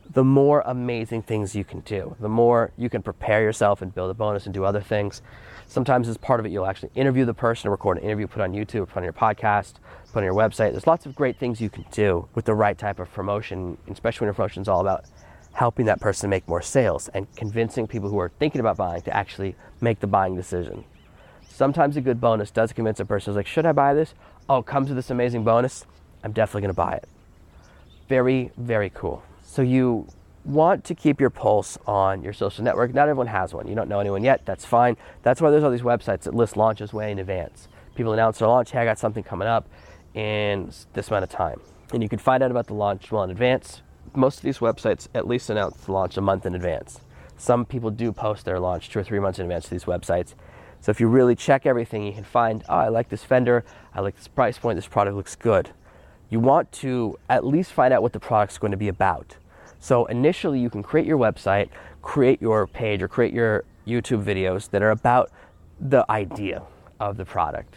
the 0.10 0.24
more 0.24 0.62
amazing 0.66 1.24
things 1.24 1.56
you 1.56 1.66
can 1.66 1.80
do, 1.82 2.16
the 2.20 2.30
more 2.30 2.72
you 2.78 2.90
can 2.90 3.02
prepare 3.02 3.42
yourself 3.42 3.82
and 3.82 3.94
build 3.94 4.12
a 4.12 4.14
bonus 4.14 4.46
and 4.46 4.54
do 4.54 4.64
other 4.64 4.80
things. 4.80 5.24
Sometimes 5.66 6.08
as 6.08 6.16
part 6.16 6.40
of 6.40 6.46
it, 6.46 6.52
you'll 6.52 6.68
actually 6.68 6.92
interview 6.94 7.26
the 7.26 7.34
person, 7.34 7.72
record 7.72 7.98
an 7.98 8.04
interview, 8.04 8.28
put 8.28 8.42
on 8.42 8.54
YouTube, 8.54 8.88
put 8.88 8.98
on 8.98 9.04
your 9.04 9.14
podcast, 9.14 9.74
put 10.14 10.20
on 10.20 10.24
your 10.24 10.36
website. 10.36 10.72
There's 10.72 10.88
lots 10.88 11.08
of 11.08 11.16
great 11.16 11.38
things 11.38 11.60
you 11.60 11.70
can 11.70 11.86
do 11.92 12.30
with 12.36 12.46
the 12.46 12.54
right 12.54 12.78
type 12.78 13.00
of 13.00 13.12
promotion, 13.12 13.78
especially 13.90 14.26
when 14.26 14.28
your 14.28 14.36
promotion 14.36 14.62
is 14.62 14.68
all 14.68 14.80
about 14.80 15.06
helping 15.54 15.88
that 15.88 16.00
person 16.00 16.30
make 16.30 16.48
more 16.48 16.62
sales 16.62 17.10
and 17.16 17.28
convincing 17.36 17.88
people 17.88 18.10
who 18.10 18.20
are 18.20 18.30
thinking 18.38 18.62
about 18.62 18.78
buying 18.78 19.02
to 19.02 19.18
actually 19.18 19.56
make 19.82 20.00
the 20.00 20.08
buying 20.08 20.36
decision 20.36 20.86
sometimes 21.58 21.98
a 21.98 22.02
good 22.02 22.22
bonus 22.22 22.52
does 22.52 22.72
convince 22.72 23.00
a 23.00 23.06
person 23.06 23.34
like, 23.34 23.48
should 23.48 23.66
I 23.66 23.72
buy 23.72 23.96
this? 23.96 24.14
Oh, 24.48 24.60
it 24.60 24.68
comes 24.68 24.90
with 24.90 24.96
this 24.96 25.10
amazing 25.10 25.44
bonus. 25.44 25.86
I'm 26.24 26.32
definitely 26.32 26.62
going 26.62 26.76
to 26.76 26.76
buy 26.76 26.94
it. 26.94 27.10
Very, 28.08 28.52
very 28.58 28.92
cool. 28.92 29.24
So 29.44 29.64
you 29.64 30.08
want 30.46 30.84
to 30.86 30.94
keep 30.94 31.20
your 31.20 31.32
pulse 31.32 31.78
on 31.88 32.22
your 32.22 32.32
social 32.32 32.64
network. 32.64 32.94
Not 32.94 33.10
everyone 33.10 33.28
has 33.28 33.56
one. 33.56 33.68
You 33.68 33.74
don't 33.74 33.90
know 33.90 34.00
anyone 34.00 34.24
yet. 34.24 34.46
That's 34.46 34.66
fine. 34.66 34.98
That's 35.24 35.42
why 35.42 35.50
there's 35.50 35.64
all 35.64 35.72
these 35.72 35.82
websites 35.82 36.22
that 36.22 36.36
list 36.36 36.58
launches 36.58 36.94
way 36.94 37.12
in 37.12 37.18
advance. 37.18 37.68
People 37.96 38.14
announce 38.14 38.38
their 38.38 38.48
launch. 38.48 38.70
Hey, 38.70 38.80
I 38.80 38.86
got 38.86 39.00
something 39.00 39.24
coming 39.24 39.48
up 39.48 39.68
in 40.14 40.72
this 40.94 41.08
amount 41.08 41.24
of 41.24 41.30
time. 41.32 41.60
And 41.92 42.04
you 42.04 42.08
can 42.10 42.20
find 42.20 42.44
out 42.44 42.52
about 42.52 42.68
the 42.68 42.76
launch 42.76 43.12
well 43.12 43.24
in 43.24 43.32
advance. 43.32 43.82
Most 44.14 44.38
of 44.38 44.44
these 44.44 44.60
websites 44.60 45.08
at 45.16 45.28
least 45.28 45.50
announce 45.50 45.78
the 45.78 45.92
launch 45.92 46.18
a 46.18 46.22
month 46.22 46.46
in 46.46 46.54
advance. 46.54 47.00
Some 47.36 47.66
people 47.66 47.90
do 47.90 48.12
post 48.12 48.46
their 48.46 48.60
launch 48.60 48.90
two 48.90 49.00
or 49.00 49.04
three 49.04 49.20
months 49.20 49.40
in 49.40 49.46
advance 49.46 49.66
to 49.66 49.72
these 49.72 49.86
websites. 49.86 50.36
So 50.88 50.92
if 50.92 51.02
you 51.02 51.10
really 51.10 51.36
check 51.36 51.66
everything, 51.66 52.06
you 52.06 52.14
can 52.14 52.24
find, 52.24 52.64
oh, 52.70 52.76
I 52.76 52.88
like 52.88 53.10
this 53.10 53.22
fender, 53.22 53.66
I 53.94 54.00
like 54.00 54.16
this 54.16 54.30
price 54.30 54.58
point, 54.58 54.78
this 54.78 54.88
product 54.88 55.18
looks 55.18 55.36
good. 55.36 55.72
You 56.30 56.40
want 56.40 56.72
to 56.84 57.20
at 57.30 57.46
least 57.46 57.74
find 57.74 57.94
out 57.94 58.02
what 58.02 58.14
the 58.14 58.22
product's 58.22 58.58
going 58.58 58.72
to 58.72 58.78
be 58.78 58.88
about. 58.88 59.36
So 59.82 60.06
initially, 60.06 60.62
you 60.62 60.70
can 60.70 60.84
create 60.84 61.06
your 61.06 61.18
website, 61.18 61.68
create 62.02 62.42
your 62.42 62.66
page, 62.68 63.02
or 63.02 63.10
create 63.10 63.34
your 63.34 63.66
YouTube 63.86 64.24
videos 64.24 64.70
that 64.70 64.82
are 64.82 64.92
about 64.92 65.30
the 65.78 66.10
idea 66.10 66.64
of 67.02 67.18
the 67.18 67.26
product. 67.26 67.76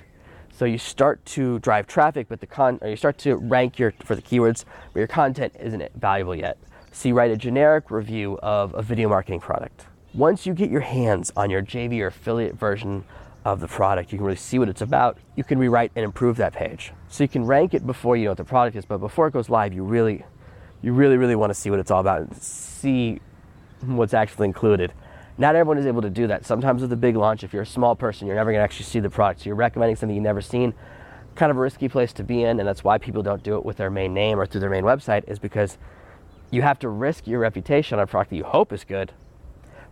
So 0.52 0.64
you 0.64 0.78
start 0.78 1.24
to 1.34 1.58
drive 1.58 1.88
traffic, 1.88 2.28
but 2.28 2.38
the 2.38 2.46
con, 2.46 2.78
or 2.80 2.90
you 2.90 2.96
start 2.96 3.18
to 3.18 3.34
rank 3.34 3.76
your 3.76 3.92
for 4.04 4.14
the 4.14 4.22
keywords, 4.22 4.64
but 4.92 5.00
your 5.00 5.08
content 5.08 5.56
isn't 5.58 5.82
valuable 5.96 6.36
yet. 6.36 6.58
So 6.92 7.08
you 7.08 7.16
write 7.16 7.32
a 7.32 7.36
generic 7.36 7.90
review 7.90 8.38
of 8.40 8.72
a 8.74 8.82
video 8.82 9.08
marketing 9.08 9.40
product 9.40 9.86
once 10.14 10.44
you 10.44 10.54
get 10.54 10.70
your 10.70 10.80
hands 10.80 11.32
on 11.36 11.50
your 11.50 11.62
JV 11.62 12.00
or 12.00 12.08
affiliate 12.08 12.56
version 12.56 13.04
of 13.44 13.60
the 13.60 13.68
product, 13.68 14.12
you 14.12 14.18
can 14.18 14.26
really 14.26 14.36
see 14.36 14.58
what 14.58 14.68
it's 14.68 14.82
about. 14.82 15.16
You 15.36 15.44
can 15.44 15.58
rewrite 15.58 15.92
and 15.94 16.04
improve 16.04 16.36
that 16.38 16.52
page. 16.52 16.92
So 17.08 17.24
you 17.24 17.28
can 17.28 17.44
rank 17.44 17.74
it 17.74 17.86
before 17.86 18.16
you 18.16 18.24
know 18.24 18.32
what 18.32 18.38
the 18.38 18.44
product 18.44 18.76
is, 18.76 18.84
but 18.84 18.98
before 18.98 19.28
it 19.28 19.32
goes 19.32 19.48
live, 19.48 19.72
you 19.72 19.84
really, 19.84 20.24
you 20.82 20.92
really, 20.92 21.16
really 21.16 21.36
want 21.36 21.50
to 21.50 21.54
see 21.54 21.70
what 21.70 21.78
it's 21.78 21.90
all 21.90 22.00
about 22.00 22.22
and 22.22 22.36
see 22.36 23.20
what's 23.82 24.12
actually 24.12 24.46
included. 24.46 24.92
Not 25.38 25.54
everyone 25.54 25.78
is 25.78 25.86
able 25.86 26.02
to 26.02 26.10
do 26.10 26.26
that. 26.26 26.44
Sometimes 26.44 26.82
with 26.82 26.92
a 26.92 26.96
big 26.96 27.16
launch, 27.16 27.44
if 27.44 27.52
you're 27.52 27.62
a 27.62 27.66
small 27.66 27.94
person, 27.94 28.26
you're 28.26 28.36
never 28.36 28.50
going 28.50 28.60
to 28.60 28.64
actually 28.64 28.86
see 28.86 29.00
the 29.00 29.08
product. 29.08 29.40
So 29.40 29.46
you're 29.46 29.54
recommending 29.54 29.96
something 29.96 30.14
you've 30.14 30.22
never 30.22 30.42
seen. 30.42 30.74
Kind 31.34 31.50
of 31.50 31.56
a 31.56 31.60
risky 31.60 31.88
place 31.88 32.12
to 32.14 32.24
be 32.24 32.42
in, 32.42 32.58
and 32.58 32.68
that's 32.68 32.84
why 32.84 32.98
people 32.98 33.22
don't 33.22 33.42
do 33.42 33.56
it 33.56 33.64
with 33.64 33.76
their 33.76 33.90
main 33.90 34.12
name 34.12 34.38
or 34.38 34.44
through 34.44 34.60
their 34.60 34.70
main 34.70 34.84
website, 34.84 35.26
is 35.28 35.38
because 35.38 35.78
you 36.50 36.62
have 36.62 36.78
to 36.80 36.88
risk 36.88 37.26
your 37.26 37.38
reputation 37.38 37.98
on 37.98 38.02
a 38.02 38.06
product 38.06 38.30
that 38.30 38.36
you 38.36 38.44
hope 38.44 38.72
is 38.72 38.84
good 38.84 39.12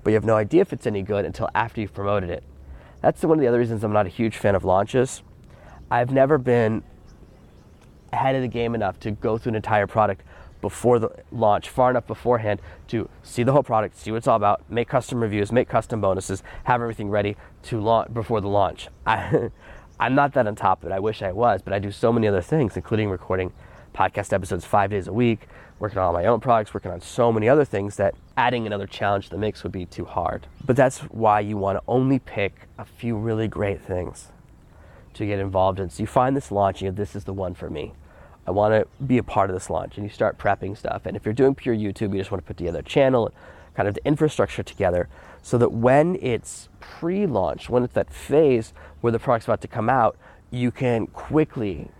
but 0.03 0.11
you 0.11 0.15
have 0.15 0.25
no 0.25 0.37
idea 0.37 0.63
if 0.63 0.73
it's 0.73 0.87
any 0.87 1.03
good 1.03 1.25
until 1.25 1.49
after 1.55 1.81
you've 1.81 1.95
promoted 1.95 2.31
it. 2.31 2.45
That's 3.01 3.23
one 3.23 3.39
of 3.39 3.41
the 3.41 3.47
other 3.47 3.59
reasons 3.59 3.85
I'm 3.85 3.93
not 3.93 4.07
a 4.07 4.11
huge 4.11 4.37
fan 4.37 4.55
of 4.55 4.65
launches. 4.65 5.23
I've 5.91 6.11
never 6.11 6.39
been 6.39 6.83
ahead 8.13 8.35
of 8.35 8.43
the 8.43 8.49
game 8.49 8.75
enough 8.75 8.99
to 9.01 9.11
go 9.11 9.39
through 9.39 9.51
an 9.51 9.57
entire 9.57 9.87
product 9.87 10.23
before 10.61 10.99
the 10.99 11.11
launch, 11.31 11.69
far 11.69 11.91
enough 11.91 12.07
beforehand 12.07 12.61
to 12.89 13.09
see 13.23 13.43
the 13.43 13.53
whole 13.53 13.63
product, 13.63 13.97
see 13.97 14.11
what 14.11 14.19
it's 14.19 14.27
all 14.27 14.37
about, 14.37 14.69
make 14.69 14.89
custom 14.89 15.21
reviews, 15.21 15.53
make 15.53 15.69
custom 15.69 16.01
bonuses, 16.01 16.43
have 16.65 16.81
everything 16.81 17.11
ready 17.11 17.37
to 17.63 17.81
launch 17.81 18.13
before 18.13 18.41
the 18.41 18.49
launch. 18.49 18.89
I, 19.07 19.51
I'm 20.01 20.15
not 20.15 20.33
that 20.35 20.47
on 20.47 20.55
top 20.55 20.83
of 20.83 20.91
it. 20.91 20.95
I 20.95 20.99
wish 20.99 21.23
I 21.23 21.33
was, 21.33 21.63
but 21.63 21.73
I 21.73 21.79
do 21.79 21.91
so 21.91 22.13
many 22.13 22.27
other 22.29 22.43
things, 22.43 22.77
including 22.77 23.09
recording 23.11 23.53
podcast 23.99 24.33
episodes 24.33 24.65
five 24.65 24.91
days 24.91 25.09
a 25.09 25.13
week, 25.13 25.49
working 25.81 25.99
on 25.99 26.05
all 26.05 26.13
my 26.13 26.27
own 26.27 26.39
products, 26.39 26.73
working 26.73 26.93
on 26.93 27.01
so 27.01 27.33
many 27.33 27.49
other 27.49 27.65
things 27.65 27.97
that 27.97 28.15
adding 28.37 28.65
another 28.65 28.87
challenge 28.87 29.25
to 29.25 29.31
the 29.31 29.39
mix 29.39 29.65
would 29.65 29.73
be 29.73 29.87
too 29.87 30.05
hard. 30.05 30.47
But 30.65 30.77
that's 30.77 31.01
why 31.01 31.41
you 31.41 31.57
want 31.57 31.79
to 31.79 31.83
only 31.89 32.21
pick 32.21 32.69
a 32.79 32.85
few 32.85 33.17
really 33.17 33.49
great 33.49 33.81
things 33.81 34.29
to 35.15 35.27
get 35.27 35.41
involved 35.41 35.81
in. 35.81 35.91
So 35.91 36.05
you 36.05 36.07
find 36.07 36.37
this 36.37 36.53
launch, 36.53 36.81
you 36.81 36.89
know, 36.89 36.95
this 36.95 37.17
is 37.17 37.25
the 37.25 37.33
one 37.33 37.55
for 37.55 37.69
me. 37.69 37.93
I 38.47 38.53
want 38.53 38.73
to 38.73 39.05
be 39.05 39.19
a 39.19 39.23
part 39.23 39.51
of 39.51 39.57
this 39.57 39.69
launch, 39.69 39.97
and 39.97 40.05
you 40.05 40.11
start 40.11 40.39
prepping 40.39 40.77
stuff. 40.77 41.05
And 41.05 41.17
if 41.17 41.25
you're 41.25 41.35
doing 41.35 41.57
pure 41.57 41.75
YouTube, 41.75 42.13
you 42.13 42.19
just 42.19 42.31
want 42.31 42.45
to 42.45 42.47
put 42.47 42.57
together 42.57 42.79
a 42.79 42.85
channel, 42.85 43.33
kind 43.75 43.89
of 43.89 43.95
the 43.97 44.07
infrastructure 44.07 44.63
together, 44.63 45.09
so 45.43 45.59
that 45.59 45.73
when 45.73 46.17
it's 46.23 46.69
pre-launch, 46.79 47.69
when 47.69 47.83
it's 47.83 47.95
that 47.95 48.13
phase 48.13 48.73
where 49.01 49.11
the 49.11 49.19
product's 49.19 49.47
about 49.47 49.61
to 49.63 49.69
come 49.69 49.91
out, 49.91 50.17
you 50.51 50.71
can 50.71 51.09
quickly 51.09 51.91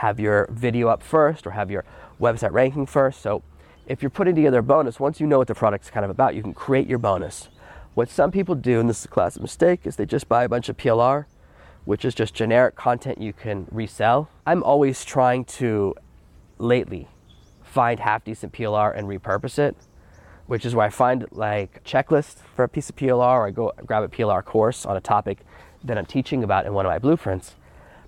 have 0.00 0.18
your 0.18 0.48
video 0.50 0.88
up 0.88 1.02
first 1.02 1.46
or 1.46 1.50
have 1.50 1.70
your 1.70 1.84
website 2.18 2.52
ranking 2.52 2.86
first. 2.86 3.20
So 3.20 3.42
if 3.86 4.02
you're 4.02 4.10
putting 4.10 4.34
together 4.34 4.60
a 4.60 4.62
bonus, 4.62 4.98
once 4.98 5.20
you 5.20 5.26
know 5.26 5.36
what 5.36 5.46
the 5.46 5.54
product's 5.54 5.90
kind 5.90 6.04
of 6.04 6.10
about, 6.10 6.34
you 6.34 6.40
can 6.40 6.54
create 6.54 6.86
your 6.88 6.98
bonus. 6.98 7.48
What 7.92 8.08
some 8.08 8.30
people 8.30 8.54
do, 8.54 8.80
and 8.80 8.88
this 8.88 9.00
is 9.00 9.04
a 9.04 9.08
classic 9.08 9.42
mistake, 9.42 9.80
is 9.84 9.96
they 9.96 10.06
just 10.06 10.26
buy 10.26 10.44
a 10.44 10.48
bunch 10.48 10.70
of 10.70 10.78
PLR, 10.78 11.26
which 11.84 12.06
is 12.06 12.14
just 12.14 12.32
generic 12.32 12.76
content 12.76 13.20
you 13.20 13.34
can 13.34 13.66
resell. 13.70 14.30
I'm 14.46 14.62
always 14.62 15.04
trying 15.04 15.44
to, 15.60 15.94
lately, 16.56 17.08
find 17.62 18.00
half 18.00 18.24
decent 18.24 18.54
PLR 18.54 18.96
and 18.96 19.06
repurpose 19.06 19.58
it, 19.58 19.76
which 20.46 20.64
is 20.64 20.74
where 20.74 20.86
I 20.86 20.90
find 20.90 21.26
like 21.30 21.84
checklist 21.84 22.36
for 22.56 22.64
a 22.64 22.68
piece 22.68 22.88
of 22.88 22.96
PLR, 22.96 23.20
or 23.20 23.46
I 23.48 23.50
go 23.50 23.72
grab 23.84 24.02
a 24.02 24.08
PLR 24.08 24.42
course 24.42 24.86
on 24.86 24.96
a 24.96 25.00
topic 25.00 25.40
that 25.84 25.98
I'm 25.98 26.06
teaching 26.06 26.42
about 26.42 26.64
in 26.64 26.72
one 26.72 26.86
of 26.86 26.90
my 26.90 26.98
blueprints 26.98 27.56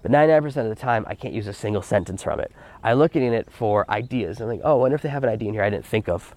but 0.02 0.10
99% 0.10 0.44
of 0.56 0.68
the 0.68 0.74
time, 0.74 1.04
I 1.08 1.14
can't 1.14 1.32
use 1.32 1.46
a 1.46 1.52
single 1.52 1.82
sentence 1.82 2.22
from 2.22 2.40
it. 2.40 2.50
I 2.82 2.92
look 2.92 3.14
at 3.14 3.22
it 3.22 3.50
for 3.50 3.88
ideas. 3.90 4.40
I'm 4.40 4.48
like, 4.48 4.60
oh, 4.64 4.72
I 4.72 4.74
wonder 4.74 4.96
if 4.96 5.02
they 5.02 5.08
have 5.08 5.22
an 5.22 5.30
idea 5.30 5.48
in 5.48 5.54
here 5.54 5.62
I 5.62 5.70
didn't 5.70 5.86
think 5.86 6.08
of 6.08 6.34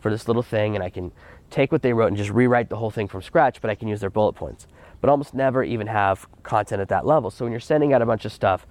for 0.00 0.10
this 0.10 0.26
little 0.26 0.42
thing, 0.42 0.74
and 0.74 0.82
I 0.82 0.90
can 0.90 1.12
take 1.50 1.70
what 1.70 1.82
they 1.82 1.92
wrote 1.92 2.08
and 2.08 2.16
just 2.16 2.30
rewrite 2.30 2.70
the 2.70 2.76
whole 2.76 2.90
thing 2.90 3.06
from 3.06 3.22
scratch, 3.22 3.60
but 3.60 3.70
I 3.70 3.74
can 3.74 3.86
use 3.86 4.00
their 4.00 4.10
bullet 4.10 4.32
points. 4.32 4.66
But 5.00 5.10
almost 5.10 5.34
never 5.34 5.62
even 5.62 5.86
have 5.86 6.26
content 6.42 6.80
at 6.80 6.88
that 6.88 7.06
level. 7.06 7.30
So 7.30 7.44
when 7.44 7.52
you're 7.52 7.60
sending 7.60 7.92
out 7.92 8.02
a 8.02 8.06
bunch 8.06 8.24
of 8.24 8.32
stuff 8.32 8.66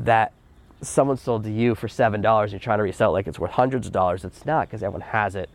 that 0.00 0.32
someone 0.80 1.16
sold 1.16 1.44
to 1.44 1.52
you 1.52 1.74
for 1.74 1.86
$7 1.86 2.14
and 2.14 2.50
you're 2.50 2.58
trying 2.58 2.78
to 2.78 2.82
resell 2.82 3.10
it 3.10 3.12
like 3.12 3.26
it's 3.26 3.38
worth 3.38 3.52
hundreds 3.52 3.86
of 3.86 3.92
dollars, 3.92 4.24
it's 4.24 4.46
not 4.46 4.68
because 4.68 4.82
everyone 4.82 5.02
has 5.02 5.36
it. 5.36 5.50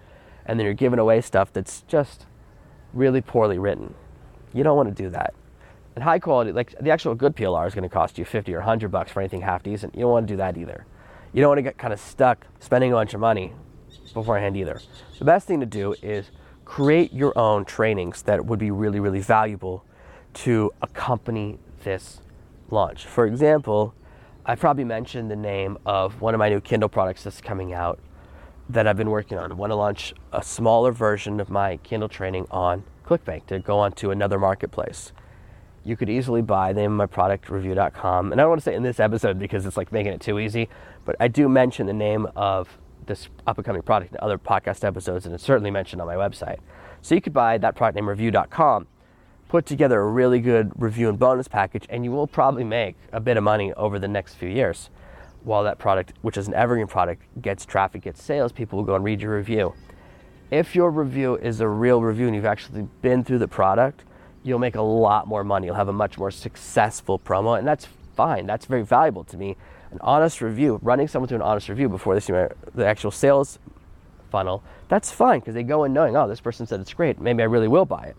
And 0.45 0.59
then 0.59 0.65
you're 0.65 0.73
giving 0.73 0.99
away 0.99 1.19
stuff 1.21 1.51
that's 1.51 1.81
just 1.87 2.25
really 2.93 3.21
poorly 3.21 3.57
written. 3.57 3.93
You 4.53 4.63
don't 4.63 4.77
want 4.77 4.95
to 4.95 5.03
do 5.03 5.09
that. 5.09 5.33
And 5.97 6.03
high 6.03 6.19
quality, 6.19 6.51
like 6.51 6.75
the 6.79 6.91
actual 6.91 7.15
good 7.15 7.35
PLR 7.35 7.65
is 7.65 7.73
going 7.73 7.81
to 7.81 7.89
cost 7.89 8.19
you 8.19 8.23
50 8.23 8.53
or 8.53 8.59
100 8.59 8.91
bucks 8.91 9.11
for 9.11 9.19
anything 9.19 9.41
half 9.41 9.63
decent. 9.63 9.95
You 9.95 10.01
don't 10.01 10.11
want 10.11 10.27
to 10.27 10.33
do 10.33 10.37
that 10.37 10.55
either. 10.55 10.85
You 11.33 11.41
don't 11.41 11.49
want 11.49 11.57
to 11.57 11.63
get 11.63 11.79
kind 11.79 11.91
of 11.91 11.99
stuck 11.99 12.45
spending 12.59 12.91
a 12.91 12.95
bunch 12.95 13.15
of 13.15 13.19
money 13.19 13.51
beforehand 14.13 14.55
either. 14.55 14.79
The 15.17 15.25
best 15.25 15.47
thing 15.47 15.59
to 15.59 15.65
do 15.65 15.95
is 16.03 16.29
create 16.65 17.13
your 17.13 17.35
own 17.35 17.65
trainings 17.65 18.21
that 18.21 18.45
would 18.45 18.59
be 18.59 18.69
really, 18.69 18.99
really 18.99 19.21
valuable 19.21 19.85
to 20.35 20.71
accompany 20.83 21.57
this 21.83 22.21
launch. 22.69 23.07
For 23.07 23.25
example, 23.25 23.95
I 24.45 24.53
probably 24.53 24.83
mentioned 24.83 25.31
the 25.31 25.35
name 25.35 25.79
of 25.83 26.21
one 26.21 26.35
of 26.35 26.37
my 26.37 26.49
new 26.49 26.61
Kindle 26.61 26.89
products 26.89 27.23
that's 27.23 27.41
coming 27.41 27.73
out 27.73 27.99
that 28.69 28.85
I've 28.85 28.97
been 28.97 29.09
working 29.09 29.39
on. 29.39 29.51
I 29.51 29.55
want 29.55 29.71
to 29.71 29.75
launch 29.75 30.13
a 30.31 30.43
smaller 30.43 30.91
version 30.91 31.39
of 31.39 31.49
my 31.49 31.77
Kindle 31.77 32.07
training 32.07 32.45
on 32.51 32.83
ClickBank 33.03 33.47
to 33.47 33.57
go 33.57 33.79
onto 33.79 34.11
another 34.11 34.37
marketplace 34.37 35.11
you 35.87 35.95
could 35.95 36.09
easily 36.09 36.41
buy 36.41 36.73
the 36.73 36.81
name 36.81 36.91
of 36.91 36.97
my 36.97 37.05
product 37.05 37.49
review.com. 37.49 38.31
And 38.31 38.41
I 38.41 38.43
don't 38.43 38.49
want 38.49 38.61
to 38.61 38.65
say 38.65 38.75
in 38.75 38.83
this 38.83 38.99
episode 38.99 39.39
because 39.39 39.65
it's 39.65 39.77
like 39.77 39.91
making 39.91 40.11
it 40.11 40.19
too 40.19 40.37
easy, 40.37 40.67
but 41.05 41.15
I 41.19 41.29
do 41.29 41.47
mention 41.47 41.87
the 41.87 41.93
name 41.93 42.27
of 42.35 42.77
this 43.05 43.29
up 43.47 43.57
and 43.57 43.65
coming 43.65 43.81
product 43.81 44.11
in 44.11 44.19
other 44.21 44.37
podcast 44.37 44.83
episodes, 44.83 45.25
and 45.25 45.33
it's 45.33 45.45
certainly 45.45 45.71
mentioned 45.71 46.01
on 46.01 46.07
my 46.07 46.15
website. 46.15 46.57
So 47.01 47.15
you 47.15 47.21
could 47.21 47.31
buy 47.31 47.57
that 47.59 47.75
product 47.75 47.95
name 47.95 48.09
review.com, 48.09 48.87
put 49.47 49.65
together 49.65 50.01
a 50.01 50.07
really 50.07 50.41
good 50.41 50.73
review 50.75 51.07
and 51.07 51.17
bonus 51.17 51.47
package, 51.47 51.85
and 51.89 52.03
you 52.03 52.11
will 52.11 52.27
probably 52.27 52.65
make 52.65 52.97
a 53.13 53.21
bit 53.21 53.37
of 53.37 53.43
money 53.43 53.71
over 53.73 53.97
the 53.97 54.09
next 54.09 54.33
few 54.33 54.49
years. 54.49 54.89
while 55.47 55.63
that 55.63 55.79
product, 55.79 56.13
which 56.21 56.37
is 56.37 56.47
an 56.47 56.53
evergreen 56.53 56.87
product, 56.87 57.23
gets 57.41 57.65
traffic, 57.65 58.03
gets 58.03 58.21
sales, 58.21 58.51
people 58.51 58.77
will 58.77 58.85
go 58.85 58.95
and 58.95 59.03
read 59.03 59.21
your 59.21 59.35
review. 59.35 59.73
If 60.51 60.75
your 60.75 60.91
review 60.91 61.35
is 61.37 61.59
a 61.61 61.67
real 61.67 62.01
review 62.01 62.27
and 62.27 62.35
you've 62.35 62.45
actually 62.45 62.87
been 63.01 63.23
through 63.23 63.39
the 63.39 63.47
product, 63.47 64.03
you'll 64.47 64.59
make 64.59 64.75
a 64.75 64.81
lot 64.81 65.27
more 65.27 65.43
money. 65.43 65.67
You'll 65.67 65.75
have 65.75 65.89
a 65.89 65.93
much 65.93 66.17
more 66.17 66.31
successful 66.31 67.19
promo, 67.19 67.59
and 67.59 67.67
that's 67.67 67.87
fine. 68.15 68.45
That's 68.45 68.65
very 68.65 68.83
valuable 68.83 69.23
to 69.25 69.37
me. 69.37 69.57
An 69.91 69.99
honest 70.01 70.41
review, 70.41 70.79
running 70.81 71.07
someone 71.07 71.27
through 71.27 71.37
an 71.37 71.41
honest 71.43 71.69
review 71.69 71.89
before 71.89 72.13
they 72.13 72.19
see 72.19 72.33
the 72.33 72.85
actual 72.85 73.11
sales 73.11 73.59
funnel, 74.31 74.63
that's 74.87 75.11
fine 75.11 75.39
because 75.39 75.53
they 75.53 75.63
go 75.63 75.83
in 75.83 75.93
knowing, 75.93 76.15
oh, 76.15 76.27
this 76.27 76.39
person 76.39 76.65
said 76.65 76.79
it's 76.79 76.93
great. 76.93 77.19
Maybe 77.19 77.43
I 77.43 77.45
really 77.45 77.67
will 77.67 77.85
buy 77.85 78.05
it. 78.05 78.15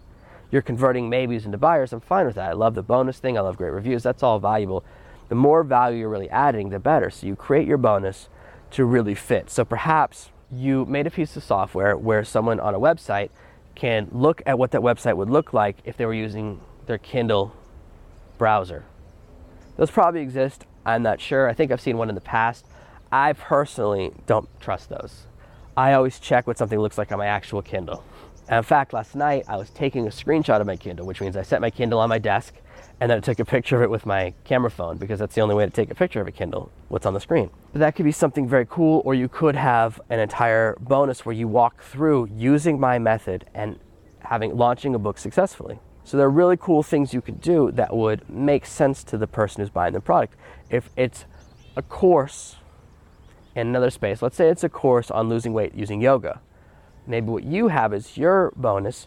You're 0.50 0.62
converting 0.62 1.10
maybes 1.10 1.44
into 1.44 1.58
buyers. 1.58 1.92
I'm 1.92 2.00
fine 2.00 2.26
with 2.26 2.36
that. 2.36 2.50
I 2.50 2.52
love 2.52 2.74
the 2.74 2.82
bonus 2.82 3.18
thing. 3.18 3.36
I 3.36 3.40
love 3.40 3.56
great 3.56 3.70
reviews. 3.70 4.02
That's 4.02 4.22
all 4.22 4.38
valuable. 4.38 4.84
The 5.28 5.34
more 5.34 5.62
value 5.62 6.00
you're 6.00 6.08
really 6.08 6.30
adding, 6.30 6.70
the 6.70 6.78
better. 6.78 7.10
So 7.10 7.26
you 7.26 7.36
create 7.36 7.66
your 7.66 7.76
bonus 7.76 8.28
to 8.72 8.84
really 8.84 9.14
fit. 9.14 9.50
So 9.50 9.64
perhaps 9.64 10.30
you 10.50 10.86
made 10.86 11.06
a 11.06 11.10
piece 11.10 11.36
of 11.36 11.44
software 11.44 11.96
where 11.96 12.24
someone 12.24 12.60
on 12.60 12.74
a 12.74 12.80
website 12.80 13.28
can 13.78 14.08
look 14.10 14.42
at 14.44 14.58
what 14.58 14.72
that 14.72 14.80
website 14.80 15.16
would 15.16 15.30
look 15.30 15.52
like 15.52 15.76
if 15.84 15.96
they 15.96 16.04
were 16.04 16.14
using 16.14 16.60
their 16.86 16.98
Kindle 16.98 17.54
browser. 18.36 18.84
Those 19.76 19.90
probably 19.90 20.20
exist. 20.20 20.66
I'm 20.84 21.04
not 21.04 21.20
sure. 21.20 21.48
I 21.48 21.54
think 21.54 21.70
I've 21.70 21.80
seen 21.80 21.96
one 21.96 22.08
in 22.08 22.16
the 22.16 22.20
past. 22.20 22.66
I 23.12 23.32
personally 23.34 24.12
don't 24.26 24.48
trust 24.60 24.88
those. 24.88 25.26
I 25.76 25.92
always 25.92 26.18
check 26.18 26.48
what 26.48 26.58
something 26.58 26.78
looks 26.78 26.98
like 26.98 27.12
on 27.12 27.18
my 27.18 27.26
actual 27.26 27.62
Kindle. 27.62 28.02
And 28.48 28.56
in 28.58 28.64
fact, 28.64 28.92
last 28.92 29.14
night 29.14 29.44
I 29.46 29.56
was 29.56 29.70
taking 29.70 30.08
a 30.08 30.10
screenshot 30.10 30.60
of 30.60 30.66
my 30.66 30.76
Kindle, 30.76 31.06
which 31.06 31.20
means 31.20 31.36
I 31.36 31.42
set 31.42 31.60
my 31.60 31.70
Kindle 31.70 32.00
on 32.00 32.08
my 32.08 32.18
desk 32.18 32.54
and 33.00 33.10
then 33.10 33.18
I 33.18 33.20
took 33.20 33.38
a 33.38 33.44
picture 33.44 33.76
of 33.76 33.82
it 33.82 33.90
with 33.90 34.06
my 34.06 34.34
camera 34.44 34.70
phone 34.70 34.96
because 34.96 35.20
that's 35.20 35.34
the 35.34 35.40
only 35.40 35.54
way 35.54 35.64
to 35.64 35.70
take 35.70 35.90
a 35.90 35.94
picture 35.94 36.20
of 36.20 36.26
a 36.26 36.32
Kindle, 36.32 36.70
what's 36.88 37.06
on 37.06 37.14
the 37.14 37.20
screen. 37.20 37.50
But 37.72 37.78
that 37.80 37.94
could 37.94 38.04
be 38.04 38.12
something 38.12 38.48
very 38.48 38.66
cool, 38.68 39.02
or 39.04 39.14
you 39.14 39.28
could 39.28 39.54
have 39.54 40.00
an 40.10 40.18
entire 40.18 40.76
bonus 40.80 41.24
where 41.24 41.34
you 41.34 41.46
walk 41.46 41.82
through 41.82 42.28
using 42.34 42.80
my 42.80 42.98
method 42.98 43.46
and 43.54 43.78
having 44.20 44.56
launching 44.56 44.94
a 44.94 44.98
book 44.98 45.18
successfully. 45.18 45.78
So 46.02 46.16
there 46.16 46.26
are 46.26 46.30
really 46.30 46.56
cool 46.56 46.82
things 46.82 47.14
you 47.14 47.20
could 47.20 47.40
do 47.40 47.70
that 47.72 47.94
would 47.94 48.28
make 48.28 48.66
sense 48.66 49.04
to 49.04 49.18
the 49.18 49.26
person 49.26 49.60
who's 49.60 49.70
buying 49.70 49.92
the 49.92 50.00
product. 50.00 50.34
If 50.70 50.90
it's 50.96 51.26
a 51.76 51.82
course 51.82 52.56
in 53.54 53.68
another 53.68 53.90
space, 53.90 54.22
let's 54.22 54.36
say 54.36 54.48
it's 54.48 54.64
a 54.64 54.68
course 54.68 55.10
on 55.10 55.28
losing 55.28 55.52
weight 55.52 55.74
using 55.74 56.00
yoga. 56.00 56.40
Maybe 57.06 57.28
what 57.28 57.44
you 57.44 57.68
have 57.68 57.92
as 57.92 58.16
your 58.16 58.52
bonus 58.56 59.06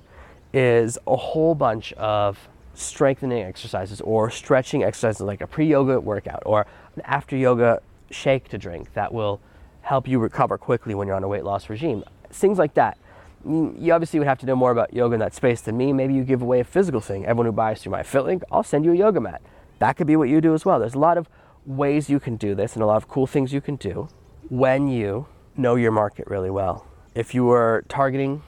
is 0.54 0.98
a 1.08 1.16
whole 1.16 1.56
bunch 1.56 1.92
of 1.94 2.48
strengthening 2.82 3.44
exercises 3.44 4.02
or 4.02 4.30
stretching 4.30 4.84
exercises 4.84 5.22
like 5.22 5.42
a 5.42 5.48
pre 5.48 5.66
yoga 5.66 6.00
workout 6.00 6.44
or 6.46 6.66
an 6.96 7.02
after 7.06 7.36
yoga 7.36 7.82
shake 8.10 8.50
to 8.50 8.58
drink 8.58 8.94
that 8.94 9.14
will 9.14 9.40
help 9.82 10.08
you 10.08 10.20
recover 10.20 10.58
quickly 10.58 10.94
when 10.94 11.08
you're 11.08 11.16
on 11.16 11.24
a 11.24 11.28
weight 11.28 11.44
loss 11.44 11.70
regime. 11.70 12.04
Things 12.30 12.58
like 12.58 12.74
that. 12.76 12.98
You 13.44 13.92
obviously 13.92 14.20
would 14.20 14.28
have 14.28 14.38
to 14.40 14.46
know 14.46 14.56
more 14.56 14.72
about 14.72 14.94
yoga 14.94 15.16
in 15.16 15.20
that 15.20 15.34
space 15.34 15.62
than 15.62 15.76
me. 15.76 15.94
Maybe 15.94 16.14
you 16.14 16.24
give 16.24 16.42
away 16.42 16.60
a 16.60 16.64
physical 16.64 17.02
thing. 17.02 17.26
Everyone 17.26 17.48
who 17.48 17.52
buys 17.52 17.82
through 17.82 17.92
my 17.92 18.04
fit 18.04 18.24
link, 18.24 18.44
I'll 18.52 18.64
send 18.64 18.86
you 18.86 18.92
a 18.92 18.96
yoga 18.96 19.20
mat. 19.20 19.42
That 19.80 19.94
could 19.94 20.06
be 20.06 20.16
what 20.16 20.30
you 20.30 20.42
do 20.42 20.54
as 20.54 20.64
well. 20.64 20.80
There's 20.80 20.94
a 20.94 21.00
lot 21.00 21.18
of 21.18 21.28
ways 21.66 22.10
you 22.10 22.20
can 22.20 22.36
do 22.36 22.54
this 22.54 22.76
and 22.76 22.84
a 22.84 22.86
lot 22.86 22.98
of 22.98 23.08
cool 23.08 23.26
things 23.26 23.52
you 23.52 23.62
can 23.62 23.78
do 23.78 24.10
when 24.50 24.88
you 24.88 25.26
know 25.58 25.76
your 25.76 25.92
market 25.92 26.28
really 26.28 26.52
well. 26.52 26.86
If 27.16 27.34
you 27.34 27.50
are 27.50 27.84
targeting 27.90 28.44